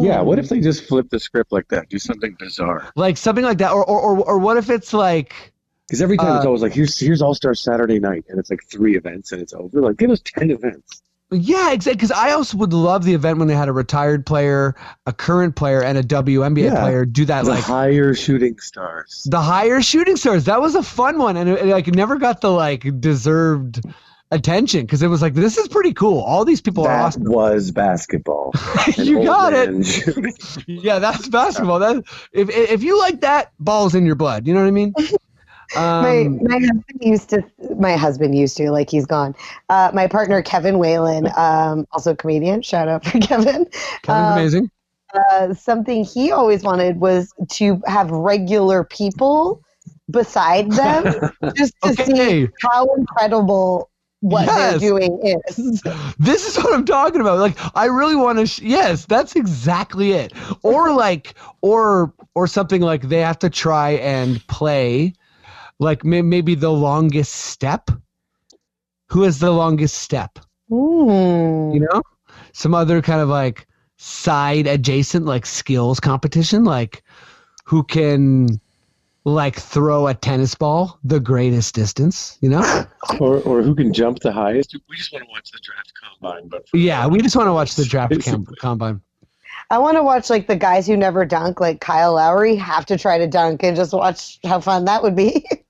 [0.00, 0.24] Yeah, Mm.
[0.26, 1.88] what if they just flip the script like that?
[1.88, 2.90] Do something bizarre.
[2.96, 5.52] like something like that or or or, or what if it's like
[5.86, 8.50] Because every time it's Uh, always like, here's here's All Star Saturday night, and it's
[8.50, 9.80] like three events, and it's over.
[9.80, 11.02] Like, give us ten events.
[11.30, 14.74] yeah exactly because i also would love the event when they had a retired player
[15.04, 16.80] a current player and a WNBA Yeah.
[16.80, 19.26] player do that The like higher shooting stars.
[19.30, 22.40] the higher shooting stars that was a fun one and it, it, like never got
[22.40, 23.82] the like deserved
[24.30, 27.24] attention because it was like this is pretty cool all these people are That awesome
[27.24, 28.52] was basketball.
[28.96, 31.78] You got it yeah, that's basketball.
[31.78, 32.02] That
[32.32, 34.46] if if you like that, balls in your blood.
[34.46, 34.92] You know what I mean?
[35.76, 37.44] my Um, my husband used to
[37.78, 39.34] my husband used to like he's gone
[39.68, 43.66] uh, my partner kevin whalen um, also comedian shout out for kevin
[44.02, 44.70] Kevin's um, amazing.
[45.12, 49.62] uh, something he always wanted was to have regular people
[50.10, 51.04] beside them
[51.54, 53.90] just to see how incredible
[54.20, 54.80] what Yes.
[54.80, 55.82] they're doing is
[56.18, 57.38] this is what I'm talking about.
[57.38, 58.46] Like, I really want to.
[58.46, 60.32] Sh- yes, that's exactly it.
[60.62, 65.12] Or like, or or something like they have to try and play,
[65.78, 67.90] like may- maybe the longest step.
[69.10, 70.38] Who has the longest step?
[70.68, 71.72] Hmm.
[71.72, 72.02] You know,
[72.52, 73.66] some other kind of like
[73.96, 77.02] side adjacent like skills competition, like
[77.64, 78.60] who can
[79.24, 82.38] like throw a tennis ball the greatest distance.
[82.40, 82.84] You know.
[83.20, 84.76] Or, or who can jump the highest?
[84.88, 87.74] We just want to watch the draft combine, but Yeah, we just want to watch
[87.74, 89.00] the draft com- combine.
[89.70, 92.98] I want to watch like the guys who never dunk, like Kyle Lowry, have to
[92.98, 95.46] try to dunk and just watch how fun that would be.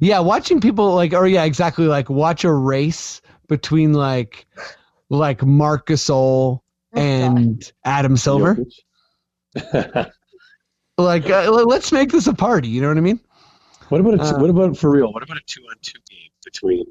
[0.00, 4.44] Yeah, watching people like, or yeah, exactly, like watch a race between like,
[5.08, 8.58] like Marcus Gasol oh, and Adam Silver.
[10.98, 11.04] Jokic.
[11.04, 12.68] Like, uh, let's make this a party.
[12.68, 13.20] You know what I mean?
[13.88, 15.12] what about a, Uh, what about for real?
[15.12, 16.84] What about a two on two game between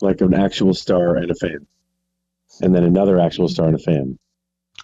[0.00, 1.66] like an actual star and a fan,
[2.62, 4.18] and then another actual star and a fan?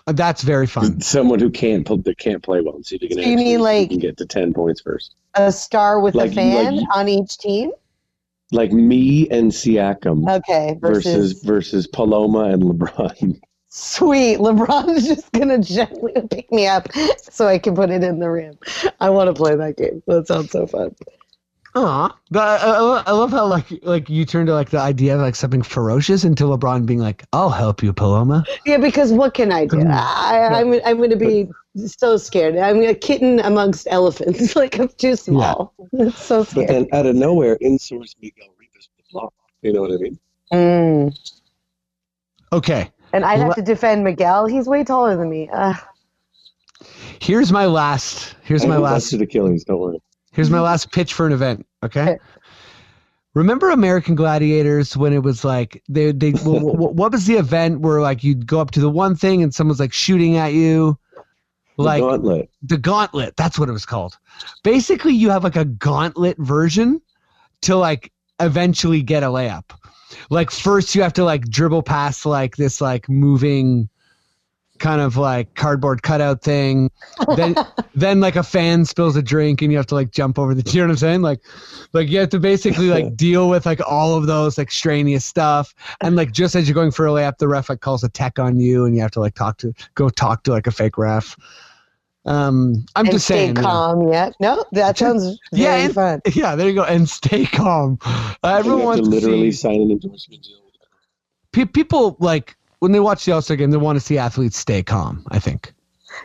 [0.07, 1.01] Uh, That's very fun.
[1.01, 3.19] Someone who can't pl- that can't play well, and see if you can.
[3.19, 5.15] So you mean like- you can get to ten points first?
[5.39, 7.71] a star with Like- a fan like- on each team.
[8.53, 13.41] Like me and Siakam Okay, versus versus, versus Paloma and LeBron.
[13.77, 18.19] sweet LeBron is just gonna gently pick me up so I can put it in
[18.19, 18.59] the rim.
[19.01, 20.03] I want to play that game.
[20.07, 20.95] That sounds so fun.
[21.75, 25.15] Aw, but I, I, I love how like like you turn to like the idea
[25.15, 29.35] of like something ferocious into LeBron being like, "I'll help you, Paloma." Yeah, because what
[29.35, 29.83] can I do?
[29.87, 32.57] I, I'm I'm gonna be so scared.
[32.57, 34.57] I'm a kitten amongst elephants.
[34.57, 35.75] like I'm too small.
[35.93, 36.07] Yeah.
[36.07, 36.67] It's so But scary.
[36.67, 39.35] then out of nowhere, in source Miguel Rivas with the block.
[39.61, 40.19] You know what I mean?
[40.55, 41.19] Mm.
[42.55, 44.47] Okay, And I'd have to defend Miguel.
[44.47, 45.49] He's way taller than me.
[45.53, 45.75] Uh,
[47.21, 48.35] here's my last.
[48.43, 49.11] Here's I my last.
[49.13, 49.19] last.
[49.19, 49.65] the Achilles.
[49.65, 49.99] Don't worry.
[50.33, 51.67] Here's my last pitch for an event.
[51.83, 52.03] Okay.
[52.03, 52.19] Okay.
[53.35, 57.81] Remember American Gladiators when it was like they they wh- wh- what was the event
[57.81, 60.99] where like you'd go up to the one thing and someone's like shooting at you,
[61.77, 62.51] like The like gauntlet.
[62.63, 63.37] the gauntlet.
[63.37, 64.17] That's what it was called.
[64.63, 67.01] Basically, you have like a gauntlet version
[67.63, 68.11] to like
[68.41, 69.65] eventually get a layup.
[70.31, 73.89] Like first, you have to like dribble past like this like moving
[74.79, 76.91] kind of like cardboard cutout thing.
[77.35, 77.55] Then
[77.95, 80.67] then like a fan spills a drink and you have to like jump over the.
[80.77, 81.23] You know what I'm saying?
[81.23, 81.41] Like
[81.93, 85.75] like you have to basically like deal with like all of those like extraneous stuff.
[86.03, 88.39] And like just as you're going for a layup, the ref like calls a tech
[88.39, 90.99] on you and you have to like talk to go talk to like a fake
[90.99, 91.37] ref.
[92.27, 93.49] Um, I'm and just stay saying.
[93.49, 93.63] you know.
[93.63, 94.09] calm.
[94.13, 94.31] Yeah.
[94.41, 96.21] No, that sounds very Yeah, and- fun.
[96.35, 96.85] Yeah, there you go.
[96.85, 97.99] And stay calm.
[98.05, 100.57] Uh, everyone wants to to literally see, sign an endorsement deal.
[101.53, 104.57] pe- people like when they watch the All Star game, they want to see athletes
[104.59, 105.25] stay calm.
[105.31, 105.73] I think.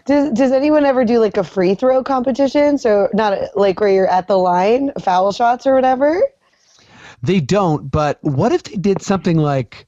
[0.05, 2.77] Does Does anyone ever do like a free throw competition?
[2.77, 6.21] So not like where you're at the line, foul shots or whatever.
[7.23, 9.85] They don't, but what if they did something like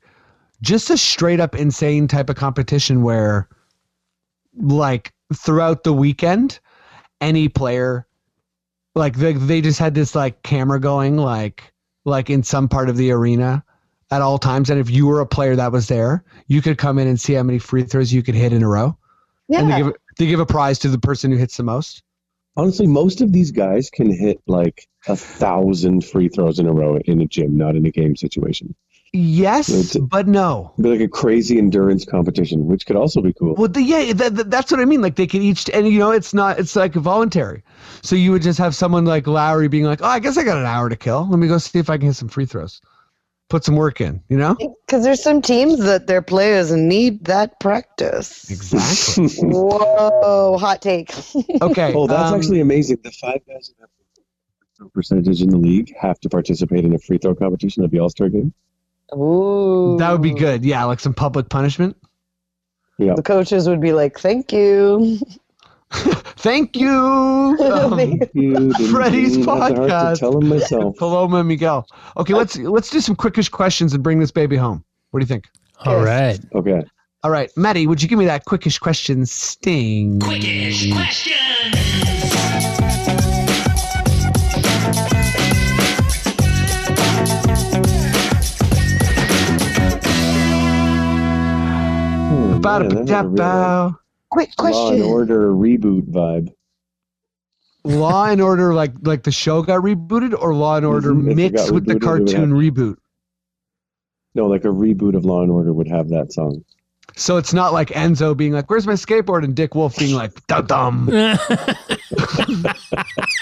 [0.62, 3.50] just a straight up insane type of competition where,
[4.56, 6.60] like, throughout the weekend,
[7.22, 8.08] any player,
[8.96, 11.74] like, they, they just had this, like, camera going, like,
[12.06, 13.64] like in some part of the arena
[14.12, 14.70] at all times.
[14.70, 17.34] And if you were a player that was there, you could come in and see
[17.34, 18.98] how many free throws you could hit in a row.
[19.50, 22.04] And they give, they give a prize to the person who hits the most.
[22.56, 26.98] Honestly, most of these guys can hit like a thousand free throws in a row
[26.98, 28.76] in a gym, not in a game situation.
[29.16, 30.74] Yes, It's- but no.
[30.82, 33.54] Be like a crazy endurance competition, which could also be cool.
[33.54, 35.02] Well, the, yeah, that, that- that's what I mean.
[35.02, 37.62] Like they could each, and you know, it's not, it's like voluntary.
[38.02, 40.58] So you would just have someone like Lowry being like, "Oh, I guess I got
[40.58, 41.28] an hour to kill.
[41.30, 42.82] Let me go see if I can hit some free throws,
[43.50, 44.56] put some work in." You know?
[44.88, 48.50] Because there's some teams that their players need that practice.
[48.50, 49.28] Exactly.
[49.52, 51.14] Whoa, hot take.
[51.62, 51.94] Okay.
[51.96, 52.98] oh, that's um, actually amazing.
[53.04, 54.24] The five guys who have the free
[54.76, 58.00] throw percentage in the league have to participate in a free throw competition at the
[58.00, 58.52] All Star game.
[59.16, 59.98] Ooh.
[59.98, 60.64] that would be good.
[60.66, 61.96] Yeah, like some public punishment.
[62.98, 63.14] Yeah.
[63.16, 65.20] The coaches would be like, "Thank you."
[65.92, 66.90] Thank you,
[67.62, 68.00] um,
[68.34, 70.14] You didn't Freddy's even have podcast.
[70.16, 70.96] to tell him myself.
[70.98, 71.88] Paloma and Miguel.
[72.18, 74.84] Okay, let's let's do some quickish questions and bring this baby home.
[75.12, 75.50] What do you think?
[75.86, 76.40] All right.
[76.56, 76.84] Okay.
[77.24, 80.20] All right, Maddie, would you give me that quickish question sting?
[80.20, 82.13] Quickish question.
[92.64, 93.78] Ba- man, da- that had a real, like,
[94.32, 95.04] Quick question: Law and.
[95.04, 96.54] Order reboot vibe.
[97.86, 101.72] Law and Order like like the show got rebooted, or Law and Order Mhm, mixed
[101.72, 102.96] with the rebooted, it cartoon reboot?
[104.36, 106.64] No, like a reboot of Law and Order would have that song.
[107.16, 110.32] So it's not like Enzo being like, "Where's my skateboard?" and Dick Wolf being like,
[110.48, 111.08] "Dum dum."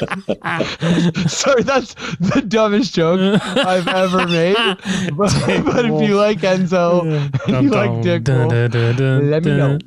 [1.27, 4.55] Sorry, that's the dumbest joke I've ever made.
[4.55, 5.33] But,
[5.65, 9.79] but if you like Enzo, if you like Dick Wolf, let me know.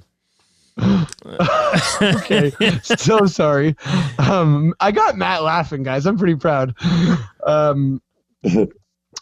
[2.03, 2.53] okay,
[2.83, 3.77] so sorry.
[4.19, 6.07] Um, I got Matt laughing, guys.
[6.07, 6.75] I'm pretty proud.
[7.47, 8.01] Um,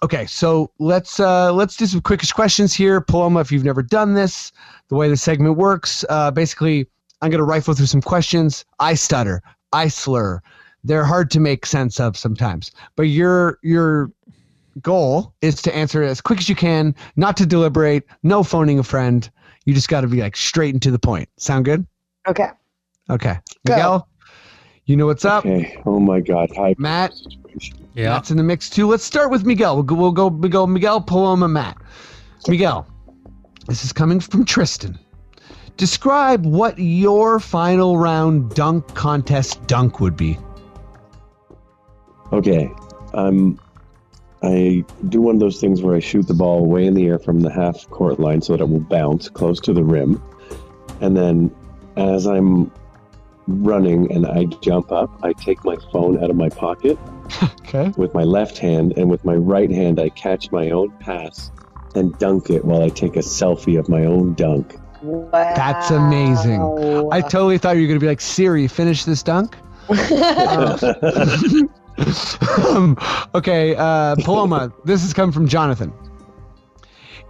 [0.03, 3.01] okay, so let's uh, let's do some quickish questions here.
[3.01, 4.53] Paloma, if you've never done this,
[4.89, 6.87] the way the segment works, uh, basically,
[7.21, 8.65] I'm gonna rifle through some questions.
[8.81, 9.43] I stutter,
[9.73, 10.43] I slur.
[10.85, 14.11] They're hard to make sense of sometimes, but your your
[14.81, 18.83] goal is to answer as quick as you can, not to deliberate, no phoning a
[18.83, 19.31] friend.
[19.65, 21.29] You just got to be like straight and to the point.
[21.37, 21.87] Sound good?
[22.27, 22.49] Okay.
[23.11, 23.35] Okay.
[23.67, 23.75] Go.
[23.75, 24.09] Miguel,
[24.87, 25.47] you know what's up.
[25.47, 25.81] Okay.
[25.87, 26.51] Oh my God.
[26.57, 26.75] Hi.
[26.79, 27.13] Matt,
[27.95, 28.11] Yeah.
[28.11, 28.87] Matt's in the mix too.
[28.87, 29.75] Let's start with Miguel.
[29.77, 31.77] We'll go, we'll go, we'll go Miguel, Paloma, Matt.
[32.49, 32.87] Miguel,
[33.67, 34.99] this is coming from Tristan.
[35.77, 40.39] Describe what your final round dunk contest dunk would be.
[42.33, 42.71] Okay.
[43.15, 43.59] Um,
[44.43, 47.19] I do one of those things where I shoot the ball way in the air
[47.19, 50.23] from the half court line so that it will bounce close to the rim.
[51.01, 51.55] And then
[51.97, 52.73] as I'm
[53.47, 56.99] running and I jump up, I take my phone out of my pocket
[57.61, 57.93] Okay.
[57.97, 61.51] with my left hand, and with my right hand, I catch my own pass
[61.95, 64.77] and dunk it while I take a selfie of my own dunk.
[65.03, 65.29] Wow.
[65.33, 66.61] That's amazing.
[67.11, 69.57] I totally thought you were going to be like, Siri, finish this dunk.
[72.69, 72.97] um,
[73.35, 75.93] okay, uh, Paloma, this has come from Jonathan.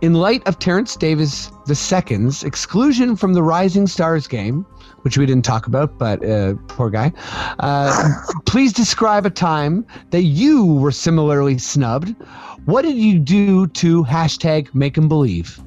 [0.02, 4.66] In light of Terence Davis II's exclusion from the Rising Stars game,
[5.02, 7.12] which we didn't talk about, but uh, poor guy,
[7.60, 8.12] uh,
[8.44, 12.16] please describe a time that you were similarly snubbed.
[12.64, 15.62] What did you do to hashtag make 'em believe?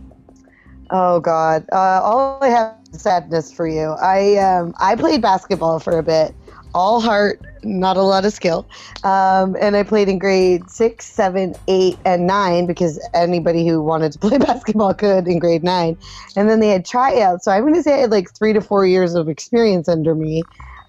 [0.89, 1.65] Oh God!
[1.71, 3.95] Uh, all I have is sadness for you.
[4.01, 6.35] I um, I played basketball for a bit,
[6.75, 8.67] all heart, not a lot of skill,
[9.03, 14.11] um, and I played in grade six, seven, eight, and nine because anybody who wanted
[14.11, 15.97] to play basketball could in grade nine,
[16.35, 17.45] and then they had tryouts.
[17.45, 20.13] So I'm going to say I had like three to four years of experience under
[20.13, 20.43] me,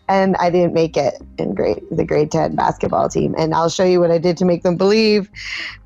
[0.09, 3.35] and I didn't make it in grade the grade ten basketball team.
[3.39, 5.31] And I'll show you what I did to make them believe.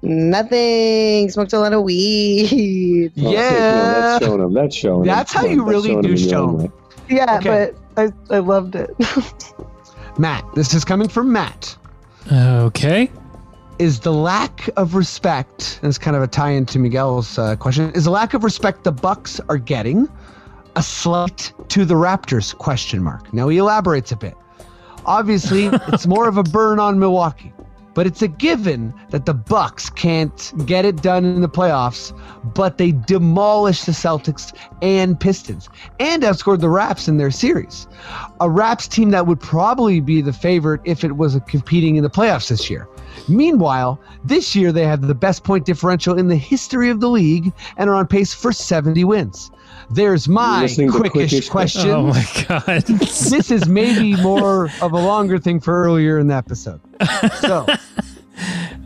[0.02, 1.30] Nothing.
[1.30, 3.12] Smoked a lot of weed.
[3.16, 3.76] Well, Yeah.
[3.76, 4.54] no, that's showing them.
[4.54, 5.06] That's showing 'em.
[5.06, 6.72] That's how you that's really showing do 'em show own 'em.
[7.08, 7.72] Yeah, Okay.
[7.96, 8.90] but I, I loved it.
[10.20, 11.76] Matt, this is coming from Matt.
[12.30, 13.10] Okay.
[13.78, 17.90] is the lack of respect and it's kind of a tie-in to miguel's uh, question
[17.92, 20.06] is the lack of respect the bucks are getting
[20.76, 24.34] a slight to the raptors question mark now he elaborates a bit
[25.06, 27.54] obviously it's more of a burn on milwaukee
[27.94, 32.16] but it's a given that the bucks can't get it done in the playoffs
[32.54, 35.68] but they demolished the celtics and pistons
[35.98, 37.86] and outscored the raps in their series
[38.40, 42.10] a raps team that would probably be the favorite if it was competing in the
[42.10, 42.88] playoffs this year
[43.28, 47.52] Meanwhile, this year they have the best point differential in the history of the league
[47.76, 49.50] and are on pace for 70 wins.
[49.92, 51.90] There's my quickish Quickish question.
[51.90, 52.82] Oh my god.
[52.86, 56.80] this is maybe more of a longer thing for earlier in the episode.
[57.40, 57.66] So,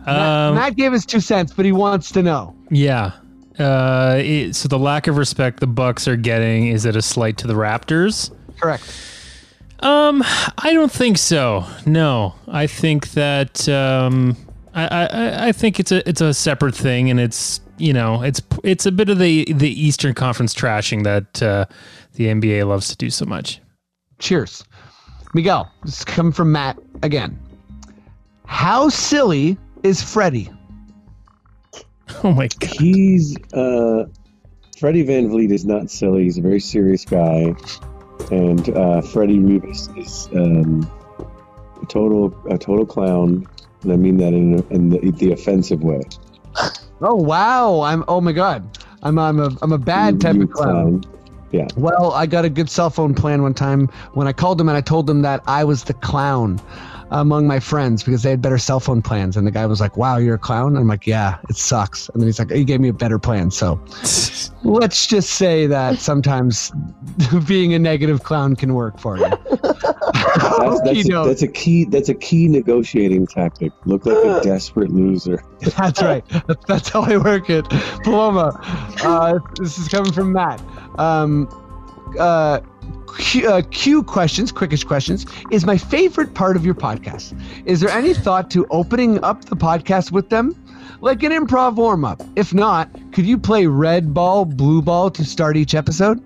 [0.07, 2.55] Matt, um, Matt gave us two cents, but he wants to know.
[2.71, 3.13] yeah.
[3.59, 7.37] Uh, it, so the lack of respect the Bucks are getting is it a slight
[7.39, 8.35] to the Raptors?
[8.61, 8.83] Correct.
[9.79, 10.25] Um,
[10.59, 11.65] I don't think so.
[11.87, 14.37] No, I think that um,
[14.75, 18.41] I, I I think it's a it's a separate thing, and it's you know it's
[18.63, 21.67] it's a bit of the the Eastern Conference trashing that uh,
[22.15, 23.61] the NBA loves to do so much.
[24.19, 24.65] Cheers.
[25.35, 27.39] Miguel, this is coming from Matt again.
[28.47, 30.51] How silly is Freddie?
[32.23, 32.71] Oh my god.
[32.71, 34.05] He's uh,
[34.79, 36.25] Freddie VanVleet is not silly.
[36.25, 37.55] He's a very serious guy,
[38.31, 40.89] and uh, Freddie Rivas is um,
[41.83, 43.47] a total a total clown,
[43.83, 46.03] and I mean that in, in the, the offensive way.
[47.01, 47.81] Oh wow!
[47.81, 48.79] I'm oh my god!
[49.03, 51.05] I'm I'm a I'm a bad type you of clown.
[51.53, 51.69] Yeah.
[51.77, 54.77] Well, I got a good cell phone plan one time when I called them and
[54.77, 56.61] I told them that I was the clown
[57.11, 59.37] among my friends because they had better cell phone plans.
[59.37, 60.69] And the guy was like, Wow, you're a clown?
[60.69, 62.09] And I'm like, Yeah, it sucks.
[62.11, 63.51] And then he's like, He gave me a better plan.
[63.51, 63.81] So
[64.65, 66.73] let's just say that sometimes
[67.47, 69.31] being a negative clown can work for you.
[70.35, 71.85] That's, that's, a, that's a key.
[71.85, 73.73] That's a key negotiating tactic.
[73.85, 75.45] Look like a desperate loser.
[75.61, 76.25] That's right.
[76.29, 77.69] That's, that's how I work it.
[78.03, 78.59] Paloma,
[79.03, 80.61] uh, this is coming from Matt.
[80.99, 81.49] Um,
[82.19, 82.61] uh,
[83.19, 87.39] Q, uh, Q questions, quickish questions, is my favorite part of your podcast.
[87.67, 90.55] Is there any thought to opening up the podcast with them?
[91.01, 92.23] Like an improv warm up.
[92.37, 96.23] If not, could you play red ball, blue ball to start each episode?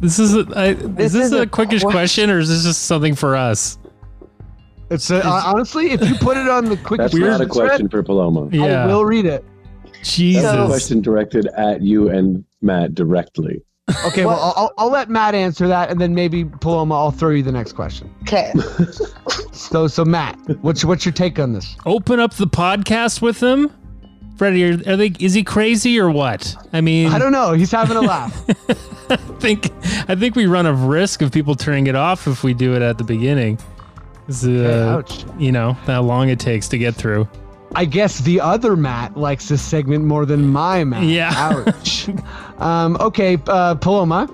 [0.00, 2.48] This is a, I, This is this is a, a quickish que- question or is
[2.48, 3.78] this just something for us?
[4.90, 8.02] It's uh, honestly, if you put it on the quick That's not a question for
[8.02, 8.48] Paloma.
[8.52, 8.84] Yeah.
[8.84, 9.44] I will read it.
[10.02, 10.42] Jesus.
[10.42, 13.62] That's a question directed at you and Matt directly.
[14.06, 17.30] Okay, well, I'll, I'll- I'll let Matt answer that, and then maybe Paloma, I'll throw
[17.30, 18.12] you the next question.
[18.22, 18.52] Okay.
[19.52, 21.76] So, so Matt, what's what's your take on this?
[21.86, 23.70] Open up the podcast with them?
[24.36, 26.54] Freddie, are, are they is he crazy or what?
[26.72, 27.52] I mean I don't know.
[27.52, 28.44] He's having a laugh.
[29.10, 29.70] I think
[30.10, 32.82] I think we run a risk of people turning it off if we do it
[32.82, 33.58] at the beginning.
[34.44, 35.24] uh, ouch.
[35.38, 37.28] You know how long it takes to get through.
[37.74, 41.04] I guess the other Matt likes this segment more than my Matt.
[41.04, 41.32] Yeah.
[41.66, 42.08] Ouch.
[42.58, 44.28] um, okay, uh, Paloma.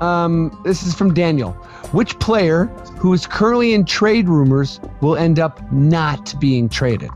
[0.00, 1.52] Um, this is from Daniel.
[1.92, 2.66] Which player
[2.98, 7.10] who is currently in trade rumors will end up not being traded?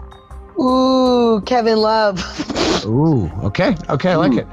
[0.60, 2.22] Ooh, Kevin Love.
[2.86, 4.46] Ooh, okay, okay, I like it.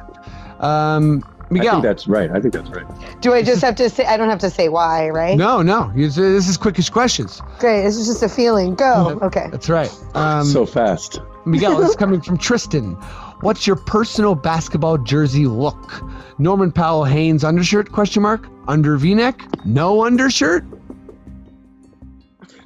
[0.59, 1.73] Um, I Miguel.
[1.73, 2.31] think that's right.
[2.31, 2.85] I think that's right.
[3.21, 4.05] Do I just have to say?
[4.05, 5.37] I don't have to say why, right?
[5.37, 5.91] no, no.
[5.95, 7.41] This is quickish questions.
[7.59, 7.83] Great.
[7.83, 8.73] This is just a feeling.
[8.75, 9.19] Go.
[9.21, 9.47] Okay.
[9.51, 9.93] That's right.
[10.15, 11.21] Um, so fast.
[11.45, 12.93] Miguel, this is coming from Tristan.
[13.41, 16.01] What's your personal basketball jersey look?
[16.39, 17.91] Norman Powell Hanes undershirt?
[17.91, 18.47] Question mark.
[18.67, 19.39] Under V-neck?
[19.65, 20.65] No undershirt.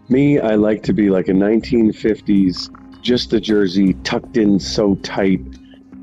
[0.07, 5.41] Me, I like to be like a 1950s, just the jersey tucked in so tight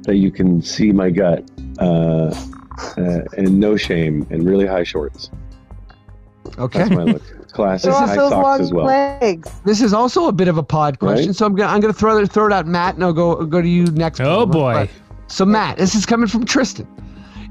[0.02, 1.42] that you can see my gut,
[1.78, 2.32] uh,
[2.98, 5.30] uh, and no shame, and really high shorts.
[6.58, 6.80] Okay.
[6.80, 7.22] That's my look.
[7.52, 8.84] Classic high socks long as well.
[8.86, 9.50] legs.
[9.64, 11.36] This is also a bit of a pod question, Right.
[11.36, 13.62] so I'm gonna I'm gonna throw it throw it out, Matt, and I'll go go
[13.62, 14.20] to you next.
[14.20, 14.52] Oh Paloma.
[14.52, 14.90] boy.
[15.28, 16.86] So Matt, this is coming from Tristan.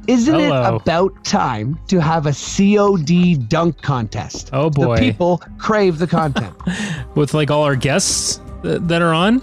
[0.08, 0.76] Isn't Hello.
[0.76, 4.52] it about time to have a COD dunk contest?
[4.54, 4.98] Oh, boy.
[4.98, 6.54] The people crave the content.
[7.16, 9.42] With like all our guests that, that are on.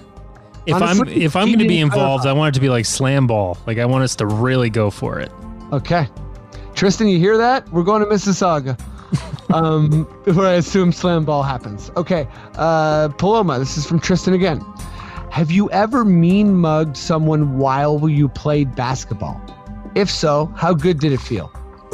[0.66, 2.68] If I'm if I'm going to be cheating, I involved, I want it to be
[2.68, 3.58] like slam ball.
[3.66, 5.32] Like I want us to really go for it.
[5.72, 6.06] Okay.
[6.74, 7.68] Tristan, you hear that?
[7.72, 8.78] We're going to Mississauga.
[9.54, 11.90] um, where I assume slam ball happens.
[11.96, 12.28] Okay.
[12.54, 14.60] Uh, Paloma, this is from Tristan again.
[15.30, 19.40] Have you ever mean mugged someone while you played basketball?
[19.94, 21.46] If so, how good did it feel?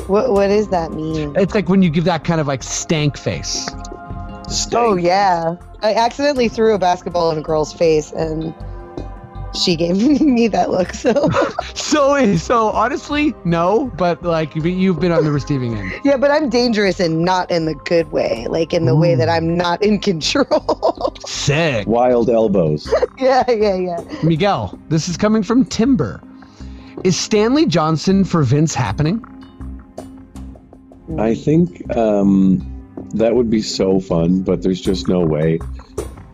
[0.06, 1.34] What What does that mean?
[1.36, 3.68] It's like when you give that kind of like stank face.
[4.72, 5.56] Oh yeah.
[5.82, 8.54] I accidentally threw a basketball in a girl's face, and
[9.58, 10.92] she gave me that look.
[10.94, 11.28] So
[11.74, 15.92] So, so honestly, no, but like you- you've been on the receiving end.
[16.04, 19.28] yeah, but I'm dangerous and not in the good way, like in the way that
[19.28, 21.14] I'm not in control.
[21.26, 21.86] Sick.
[21.86, 22.92] Wild elbows.
[23.18, 24.04] yeah, yeah, yeah.
[24.22, 26.20] Miguel, this is coming from Timber.
[27.04, 29.24] Is Stanley Johnson for Vince happening?
[31.18, 32.58] I think um,
[33.14, 35.58] that would be so fun, but there's just no way.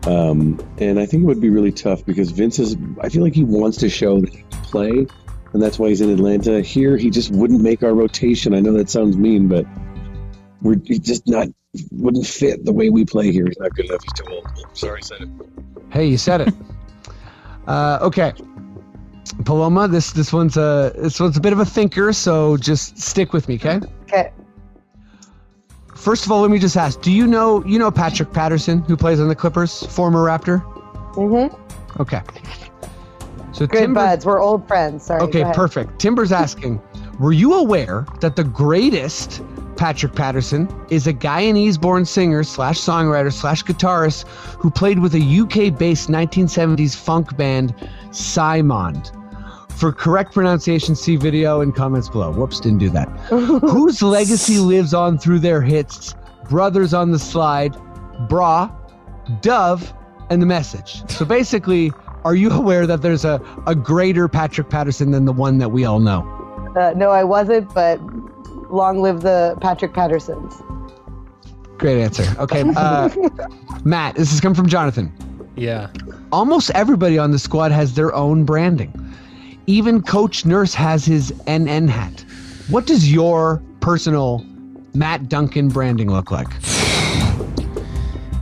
[0.05, 2.75] Um, and I think it would be really tough because Vince is.
[3.01, 5.07] I feel like he wants to show that he can play,
[5.53, 6.61] and that's why he's in Atlanta.
[6.61, 8.53] Here, he just wouldn't make our rotation.
[8.53, 9.65] I know that sounds mean, but
[10.61, 11.47] we're just not
[11.91, 13.45] wouldn't fit the way we play here.
[13.45, 14.03] He's not good enough.
[14.03, 14.77] He's too old.
[14.77, 15.29] Sorry, said it.
[15.89, 16.53] Hey, you said it.
[17.67, 18.33] uh, okay,
[19.43, 23.33] Paloma, this this one's a this one's a bit of a thinker, so just stick
[23.33, 23.81] with me, okay?
[24.03, 24.31] Okay.
[26.05, 28.95] First of all, let me just ask: Do you know you know Patrick Patterson, who
[28.95, 30.63] plays on the Clippers, former Raptor?
[31.15, 31.99] Mm-hmm.
[31.99, 32.21] Okay.
[33.53, 34.23] So Good Timber- buds.
[34.23, 35.03] We're old friends.
[35.03, 35.19] Sorry.
[35.21, 35.97] Okay, perfect.
[35.97, 36.79] Timber's asking,
[37.19, 39.41] were you aware that the greatest
[39.77, 44.27] Patrick Patterson is a Guyanese-born singer slash songwriter slash guitarist
[44.59, 47.73] who played with a UK-based 1970s funk band,
[48.11, 49.09] Cymande?
[49.75, 52.31] For correct pronunciation, see video and comments below.
[52.31, 53.09] Whoops, didn't do that.
[53.29, 56.15] Whose legacy lives on through their hits,
[56.49, 57.75] Brothers on the Slide,
[58.29, 58.71] Bra,
[59.41, 59.93] Dove,
[60.29, 61.07] and The Message?
[61.09, 61.91] So basically,
[62.23, 65.83] are you aware that there's a, a greater Patrick Patterson than the one that we
[65.83, 66.21] all know?
[66.75, 67.99] Uh, no, I wasn't, but
[68.71, 70.61] long live the Patrick Pattersons.
[71.77, 72.25] Great answer.
[72.39, 73.09] Okay, uh,
[73.83, 75.13] Matt, this is coming from Jonathan.
[75.55, 75.91] Yeah.
[76.31, 78.93] Almost everybody on the squad has their own branding.
[79.67, 82.23] Even Coach Nurse has his NN hat.
[82.69, 84.45] What does your personal
[84.93, 86.47] Matt Duncan branding look like?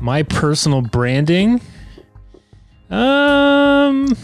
[0.01, 1.61] My personal branding.
[2.89, 4.15] Um,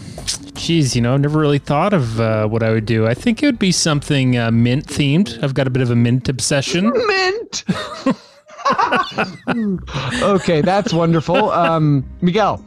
[0.54, 3.06] geez, you know, i never really thought of uh, what I would do.
[3.06, 5.42] I think it would be something uh, mint themed.
[5.42, 6.92] I've got a bit of a mint obsession.
[6.94, 7.64] Mint.
[10.22, 11.50] okay, that's wonderful.
[11.50, 12.64] Um, Miguel,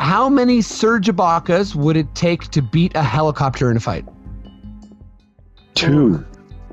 [0.00, 4.04] how many Serge Ibaka's would it take to beat a helicopter in a fight?
[5.74, 6.24] Two.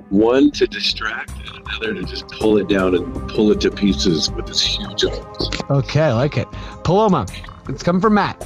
[0.10, 4.30] One to distract and together to just pull it down and pull it to pieces
[4.31, 5.49] with his huge arms.
[5.69, 6.48] Okay, I like it.
[6.84, 7.26] Paloma,
[7.69, 8.43] it's coming from Matt.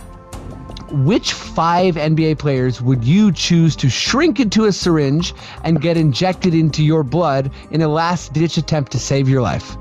[0.92, 5.34] Which five NBA players would you choose to shrink into a syringe
[5.64, 9.76] and get injected into your blood in a last ditch attempt to save your life?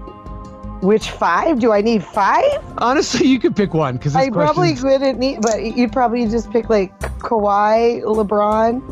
[0.85, 1.61] Which five?
[1.61, 2.45] Do I need five?
[2.79, 6.69] Honestly, you could pick one because I probably wouldn't need, but you'd probably just pick
[6.69, 8.83] like Kawhi, LeBron.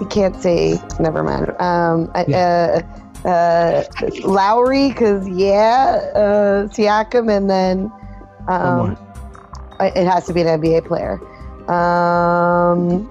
[0.00, 0.76] You can't say.
[0.98, 1.54] Never mind.
[1.60, 2.82] Um, Yeah.
[3.24, 3.84] uh, uh,
[4.24, 7.92] Lowry, because yeah, uh, Siakam, and then
[8.48, 8.96] um,
[9.78, 11.20] I- it has to be an NBA player.
[11.70, 13.08] Um,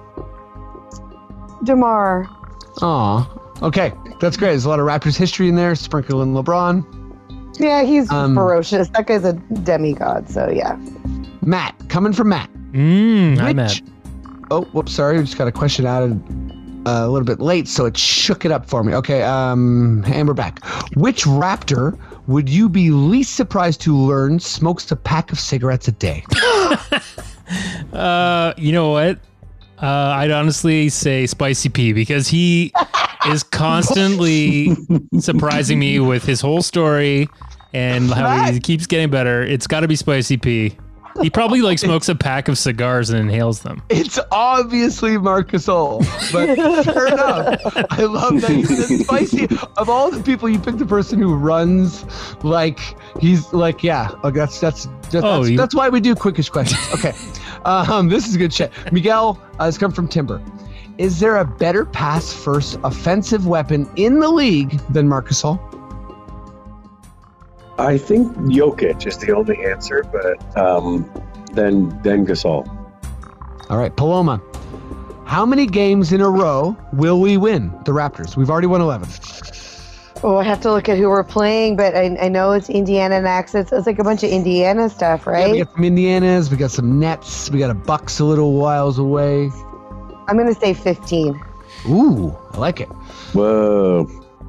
[1.64, 2.28] DeMar.
[2.82, 3.30] Aw.
[3.62, 4.50] Okay, that's great.
[4.50, 5.74] There's a lot of Raptors history in there.
[5.74, 6.84] Sprinkle in LeBron.
[7.58, 8.88] Yeah, he's Um, ferocious.
[8.90, 9.32] That guy's a
[9.62, 10.28] demigod.
[10.30, 10.76] So yeah.
[11.42, 12.50] Matt, coming from Matt.
[12.72, 13.82] Mm, I'm Which-
[14.50, 15.18] Oh, whoops, sorry.
[15.18, 16.20] We just got a question added
[16.86, 18.94] uh, a little bit late, so it shook it up for me.
[18.94, 20.64] Okay, um, and we're back.
[20.96, 21.98] Which Raptor
[22.28, 26.24] would you be least surprised to learn smokes a pack of cigarettes a day?
[27.92, 29.18] Uh, you know what?
[29.80, 32.72] Uh, I'd honestly say Spicy P because he
[33.32, 34.74] is constantly
[35.18, 37.28] surprising me with his whole story
[37.72, 39.42] and how he keeps getting better.
[39.42, 40.76] It's got to be Spicy P.
[41.20, 43.82] He probably like smokes a pack of cigars and inhales them.
[43.88, 45.98] It's obviously Marcus Gasol,
[46.32, 47.60] but fair enough.
[47.90, 49.48] I love that you said spicy.
[49.76, 52.04] Of all the people, you picked the person who runs
[52.44, 52.78] like
[53.20, 54.10] he's like, yeah.
[54.22, 56.80] Oh, that's that's that's, Oh, that's, you- that's why we do quickish questions.
[56.94, 57.12] Okay,
[57.64, 58.70] um, this is good shit.
[58.92, 60.40] Miguel uh, has come from Timber.
[60.98, 65.60] Is there a better pass first offensive weapon in the league than Marcus Gasol?
[67.78, 71.08] I think Jokic is the only answer, but um,
[71.52, 72.66] then then Gasol.
[73.70, 74.42] All right, Paloma.
[75.24, 78.36] How many games in a row will we win the Raptors?
[78.36, 79.08] We've already won 11.
[80.24, 83.20] Oh, I have to look at who we're playing, but I, I know it's Indiana
[83.20, 83.54] next.
[83.54, 85.52] It's, it's like a bunch of Indiana stuff, Yeah, right?
[85.52, 88.98] we got some Indianas, we got some Nets, we got a Bucks a little whiles
[88.98, 89.50] away.
[90.28, 91.40] I'm going to say 15.
[91.88, 92.88] Ooh, I like it.
[93.32, 94.06] Whoa.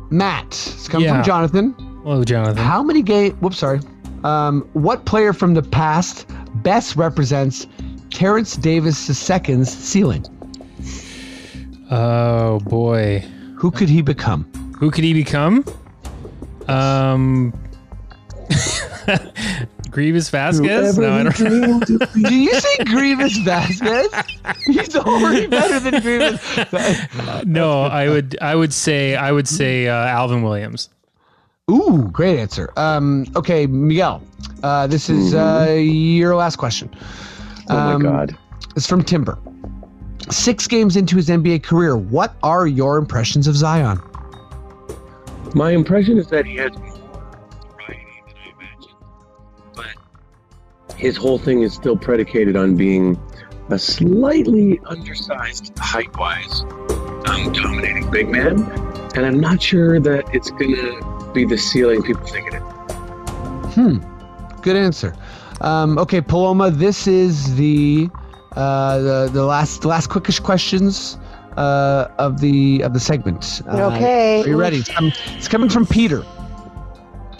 [0.09, 1.15] Matt, it's coming Yeah.
[1.15, 1.73] from Jonathan.
[2.03, 2.57] Hello, Jonathan.
[2.57, 3.33] How many game?
[3.37, 3.79] Whoops, sorry.
[4.23, 6.25] Um, what player from the past
[6.55, 7.67] best represents
[8.09, 10.25] Terence Davis II's ceiling?
[11.91, 13.19] Oh boy,
[13.55, 14.45] Who could he become?
[14.79, 15.63] who could he become?
[16.67, 17.53] Um,
[19.89, 20.97] Greivis Vasquez.
[20.97, 21.85] No, I don't.
[22.13, 24.07] Do you say Greivis Vasquez?
[24.65, 27.45] He's already better than Greivis.
[27.45, 28.37] No, I would.
[28.41, 29.15] I would say.
[29.15, 30.89] I would say uh, Alvin Williams.
[31.69, 32.71] Ooh, great answer.
[32.77, 34.23] Um, okay, Miguel,
[34.63, 36.89] uh, this is uh, your last question.
[37.69, 38.37] Oh Um, my God.
[38.75, 39.37] It's from Timber.
[40.31, 44.01] Six games into his NBA career, what are your impressions of Zion?
[45.53, 46.71] My impression is that he has
[50.99, 53.17] his whole thing is still predicated on being
[53.69, 56.61] a slightly undersized height-wise,
[57.27, 58.59] um, dominating big man,
[59.15, 63.73] and I'm not sure that it's gonna be the ceiling people think it is.
[63.75, 63.97] Hmm.
[64.61, 65.15] Good answer.
[65.61, 68.09] Um, okay, Paloma, this is the
[68.55, 71.17] uh, the the last last quickish questions
[71.55, 73.61] uh, of the of the segment.
[73.67, 74.41] Uh, Okay.
[74.41, 74.77] Are you ready?
[74.77, 76.25] It's, com- it's coming from Peter.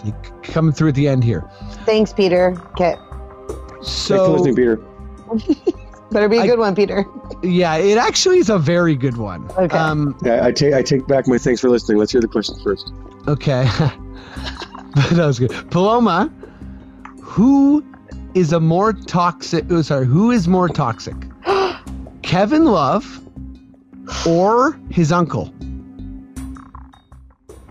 [0.06, 1.44] You c- coming through at the end here.
[1.86, 2.56] Thanks, Peter.
[2.72, 2.96] Okay.
[3.82, 4.76] Thanks for So listening, Peter.
[6.12, 7.06] Better be a I- good one, Peter.
[7.44, 9.50] yeah, it actually is a very good one.
[9.58, 9.78] Okay.
[9.78, 11.98] Um, Yeah, I take I take back my thanks for listening.
[12.00, 12.92] Let's hear the questions first.
[13.28, 13.64] Okay.
[14.96, 15.52] that was good.
[15.70, 16.32] Paloma,
[17.22, 17.86] who
[18.34, 21.16] is a more toxic oh, sorry, who is more toxic?
[22.24, 23.22] Kevin Love
[24.28, 25.54] or his uncle?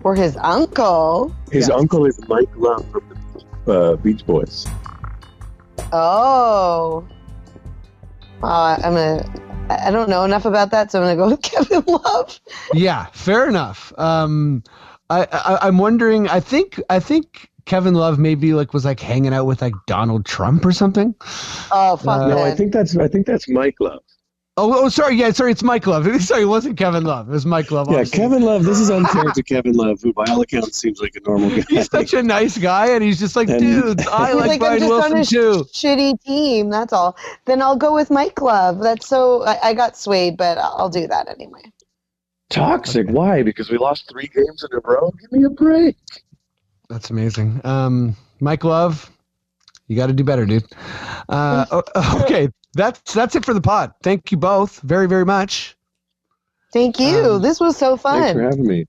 [0.05, 1.35] Or his uncle.
[1.51, 1.77] His Yes.
[1.77, 3.03] uncle is Mike Love from
[3.65, 4.67] the uh, Beach Boys.
[5.93, 7.07] Oh.
[8.43, 9.49] Uh, I'm going to.
[9.71, 12.41] I don't know enough about that, so I'm going to go with Kevin Love.
[12.73, 13.93] Yeah, fair enough.
[13.99, 14.63] Um
[15.11, 19.35] I, I I'm wondering I think I think Kevin Love maybe like was like hanging
[19.35, 21.15] out with like Donald Trump or something.
[21.71, 24.03] Oh, fuck Uh, No, I think that's I think that's Mike Love.
[24.59, 26.05] Oh, oh sorry, yeah, sorry, it's Mike Love.
[26.23, 27.29] Sorry, it wasn't Kevin Love.
[27.29, 27.87] It was Mike Love.
[27.89, 28.19] Yeah, obviously.
[28.19, 28.65] Kevin Love.
[28.65, 31.63] This is unfair to Kevin Love, who by all accounts seems like a normal guy.
[31.69, 34.53] He's such a nice guy, and he's just like, And- dude, I He's like, like,
[34.53, 35.65] I'm Brian just on Wilson a sh- too.
[35.73, 36.71] shitty team.
[36.71, 37.17] That's all.
[37.45, 38.81] Then I'll go with Mike Love.
[38.81, 39.45] That's so.
[39.45, 41.63] I, I got swayed, but I'll do that anyway.
[42.51, 43.09] Toxic.
[43.09, 43.43] Why?
[43.43, 45.13] Because we lost three games in a row.
[45.21, 45.97] Give me a break.
[46.89, 47.61] That's amazing.
[47.65, 49.11] Um, Mike Love,
[49.89, 50.65] you got to do better, dude.
[51.29, 51.83] Uh,
[52.23, 53.93] okay, that's that's it for the pod.
[54.03, 55.77] Thank you both very very much.
[56.73, 57.19] Thank you.
[57.19, 58.21] Um, this was so fun.
[58.21, 58.85] Thanks for having me.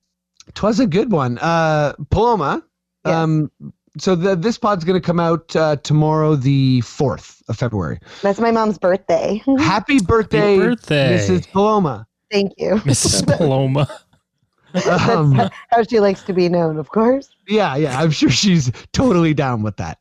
[0.54, 1.38] Twas a good one.
[1.38, 2.62] Uh, Paloma.
[3.04, 3.14] Yes.
[3.14, 3.50] Um,
[3.98, 7.98] so the, this pod's going to come out uh, tomorrow, the fourth of February.
[8.22, 9.42] That's my mom's birthday.
[9.58, 11.18] Happy birthday, birthday.
[11.18, 11.50] Mrs.
[11.50, 12.06] Paloma.
[12.30, 12.74] Thank you.
[12.84, 13.26] Mrs.
[13.26, 13.88] Paloma.
[14.88, 17.28] Um, That's how she likes to be known, of course.
[17.48, 19.98] yeah, yeah, I'm sure she's totally down with that.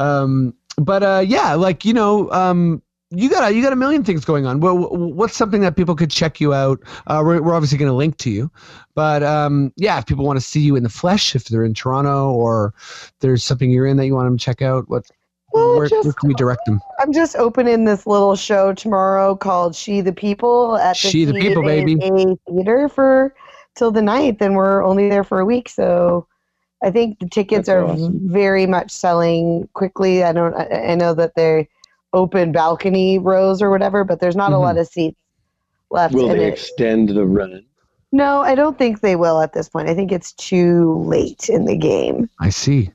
[0.00, 4.04] Um, but uh, yeah, like you know, um, you got a, you got a million
[4.04, 4.60] things going on.
[4.60, 6.80] Well, what's something that people could check you out?
[7.06, 8.50] Uh, we're, we're obviously going to link to you,
[8.94, 11.74] but um, yeah, if people want to see you in the flesh, if they're in
[11.74, 12.72] Toronto or
[13.20, 15.10] there's something you're in that you want them to check out, what
[15.52, 16.80] Well, where, just where can we direct them?
[17.00, 21.34] I'm just opening this little show tomorrow called She the People at the She the
[21.34, 21.98] People, baby.
[22.00, 23.34] A theater for
[23.74, 25.68] till the 9th, and we're only there for a week.
[25.68, 26.26] So
[26.82, 28.18] I think the tickets That's are awesome.
[28.28, 30.24] very much selling quickly.
[30.24, 30.54] I don't.
[30.54, 31.66] I, I know that they're
[32.12, 34.60] open balcony rows or whatever, but there's not a Mhm.
[34.60, 35.18] lot of seats
[35.90, 36.14] left.
[36.14, 36.52] Will in they it.
[36.54, 37.64] extend the run?
[38.12, 39.88] No, I don't think they will at this point.
[39.88, 42.28] I think it's too late in the game.
[42.40, 42.90] I see.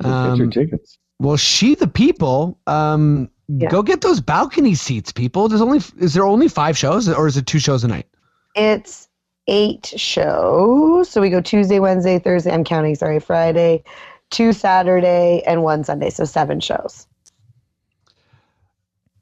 [0.00, 0.12] Get your
[0.46, 0.98] Um, tickets.
[1.18, 2.58] well, she the people.
[2.66, 3.68] Um, Yeah.
[3.68, 5.46] Go get those balcony seats, people.
[5.48, 8.06] There's only is there only five shows, or is it two shows a night?
[8.54, 9.08] It's
[9.48, 11.08] eight shows.
[11.08, 12.52] So we go Tuesday, Wednesday, Thursday.
[12.52, 13.82] I'm counting, sorry, Friday,
[14.30, 16.10] two Saturday, and one Sunday.
[16.10, 17.06] So seven shows.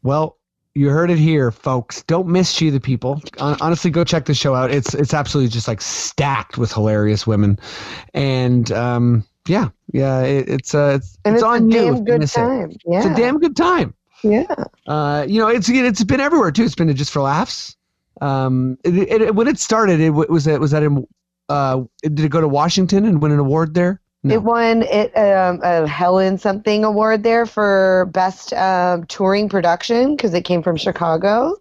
[0.02, 0.36] Well,
[0.74, 2.02] you heard it here, folks.
[2.04, 3.20] Don't miss She the People.
[3.38, 4.70] Honestly, go check the show out.
[4.70, 7.58] It's it's absolutely just like stacked with hilarious women,
[8.14, 11.96] and um, yeah, yeah, it, it's uh, it's, And it's it's, on you.
[11.96, 12.40] you good miss it.
[12.40, 12.72] time.
[12.86, 12.98] Yeah.
[12.98, 13.94] It's a damn good time.
[14.22, 14.54] yeah.
[14.86, 16.64] Uh, you know, it's it's been everywhere too.
[16.64, 17.76] It's been just for laughs.
[18.20, 21.06] Um, it, it, when it started, it was it was that in
[21.48, 24.00] uh, did it go to Washington and win an award there?
[24.22, 24.34] No.
[24.34, 30.34] It won it um, a Helen something award there for best um, touring production because
[30.34, 31.56] it came from Chicago.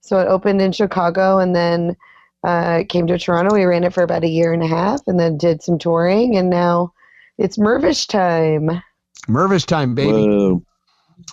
[0.00, 1.96] So it opened in Chicago and then
[2.44, 3.54] uh, came to Toronto.
[3.54, 6.36] We ran it for about a year and a half and then did some touring
[6.36, 6.92] and now
[7.38, 8.82] it's Mirvish time.
[9.26, 10.12] Mirvish time, baby.
[10.12, 10.62] Whoa.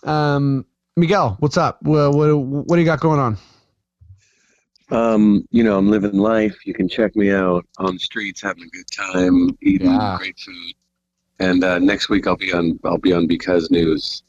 [0.03, 0.65] Um,
[0.95, 1.81] Miguel, what's up?
[1.83, 3.37] What, what what do you got going on?
[4.91, 6.65] Um, you know, I'm living life.
[6.65, 10.17] You can check me out on the streets, having a good time, eating Yeah.
[10.17, 10.73] great food.
[11.39, 14.23] And uh, next week I'll be on I'll be on Because News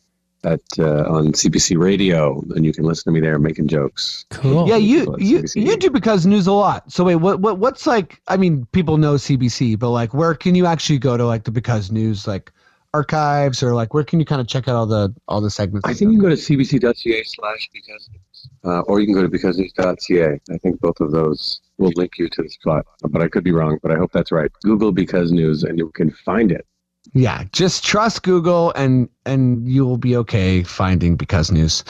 [0.44, 4.24] at uh, on CBC Radio, and you can listen to me there making jokes.
[4.30, 4.68] Cool.
[4.68, 5.66] Yeah, you you CBC.
[5.66, 6.90] you do because news a lot.
[6.92, 8.20] So wait, what what what's like?
[8.28, 11.50] I mean, people know CBC, but like, where can you actually go to like the
[11.50, 12.52] because news like
[12.92, 15.88] archives or like where can you kind of check out all the all the segments?
[15.88, 18.19] I think you can go to cbc.ca slash because News,
[18.64, 20.40] uh, or you can go to becausenews.ca.
[20.50, 23.52] I think both of those will link you to the spot, but I could be
[23.52, 23.78] wrong.
[23.82, 24.50] But I hope that's right.
[24.62, 26.66] Google Because News, and you can find it.
[27.14, 31.82] yeah, just trust Google and and you will be okay finding because news.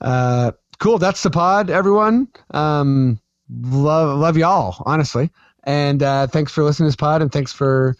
[0.00, 0.98] Uh, cool.
[0.98, 2.28] That's the pod, everyone.
[2.52, 3.18] Um,
[3.48, 5.30] love love y'all honestly,
[5.64, 7.96] and uh, thanks for listening to this pod, and thanks for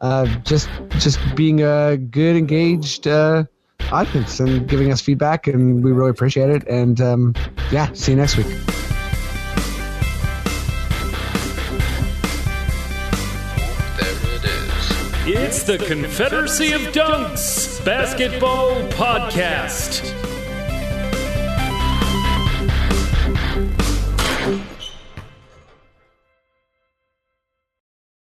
[0.00, 0.68] uh, just
[0.98, 3.44] just being a good engaged uh,
[3.92, 6.66] audience and giving us feedback, and we really appreciate it.
[6.68, 7.34] And um,
[7.70, 8.46] yeah, see you next week.
[15.32, 20.29] It's the Confederacy of Dunks Basketball Podcast.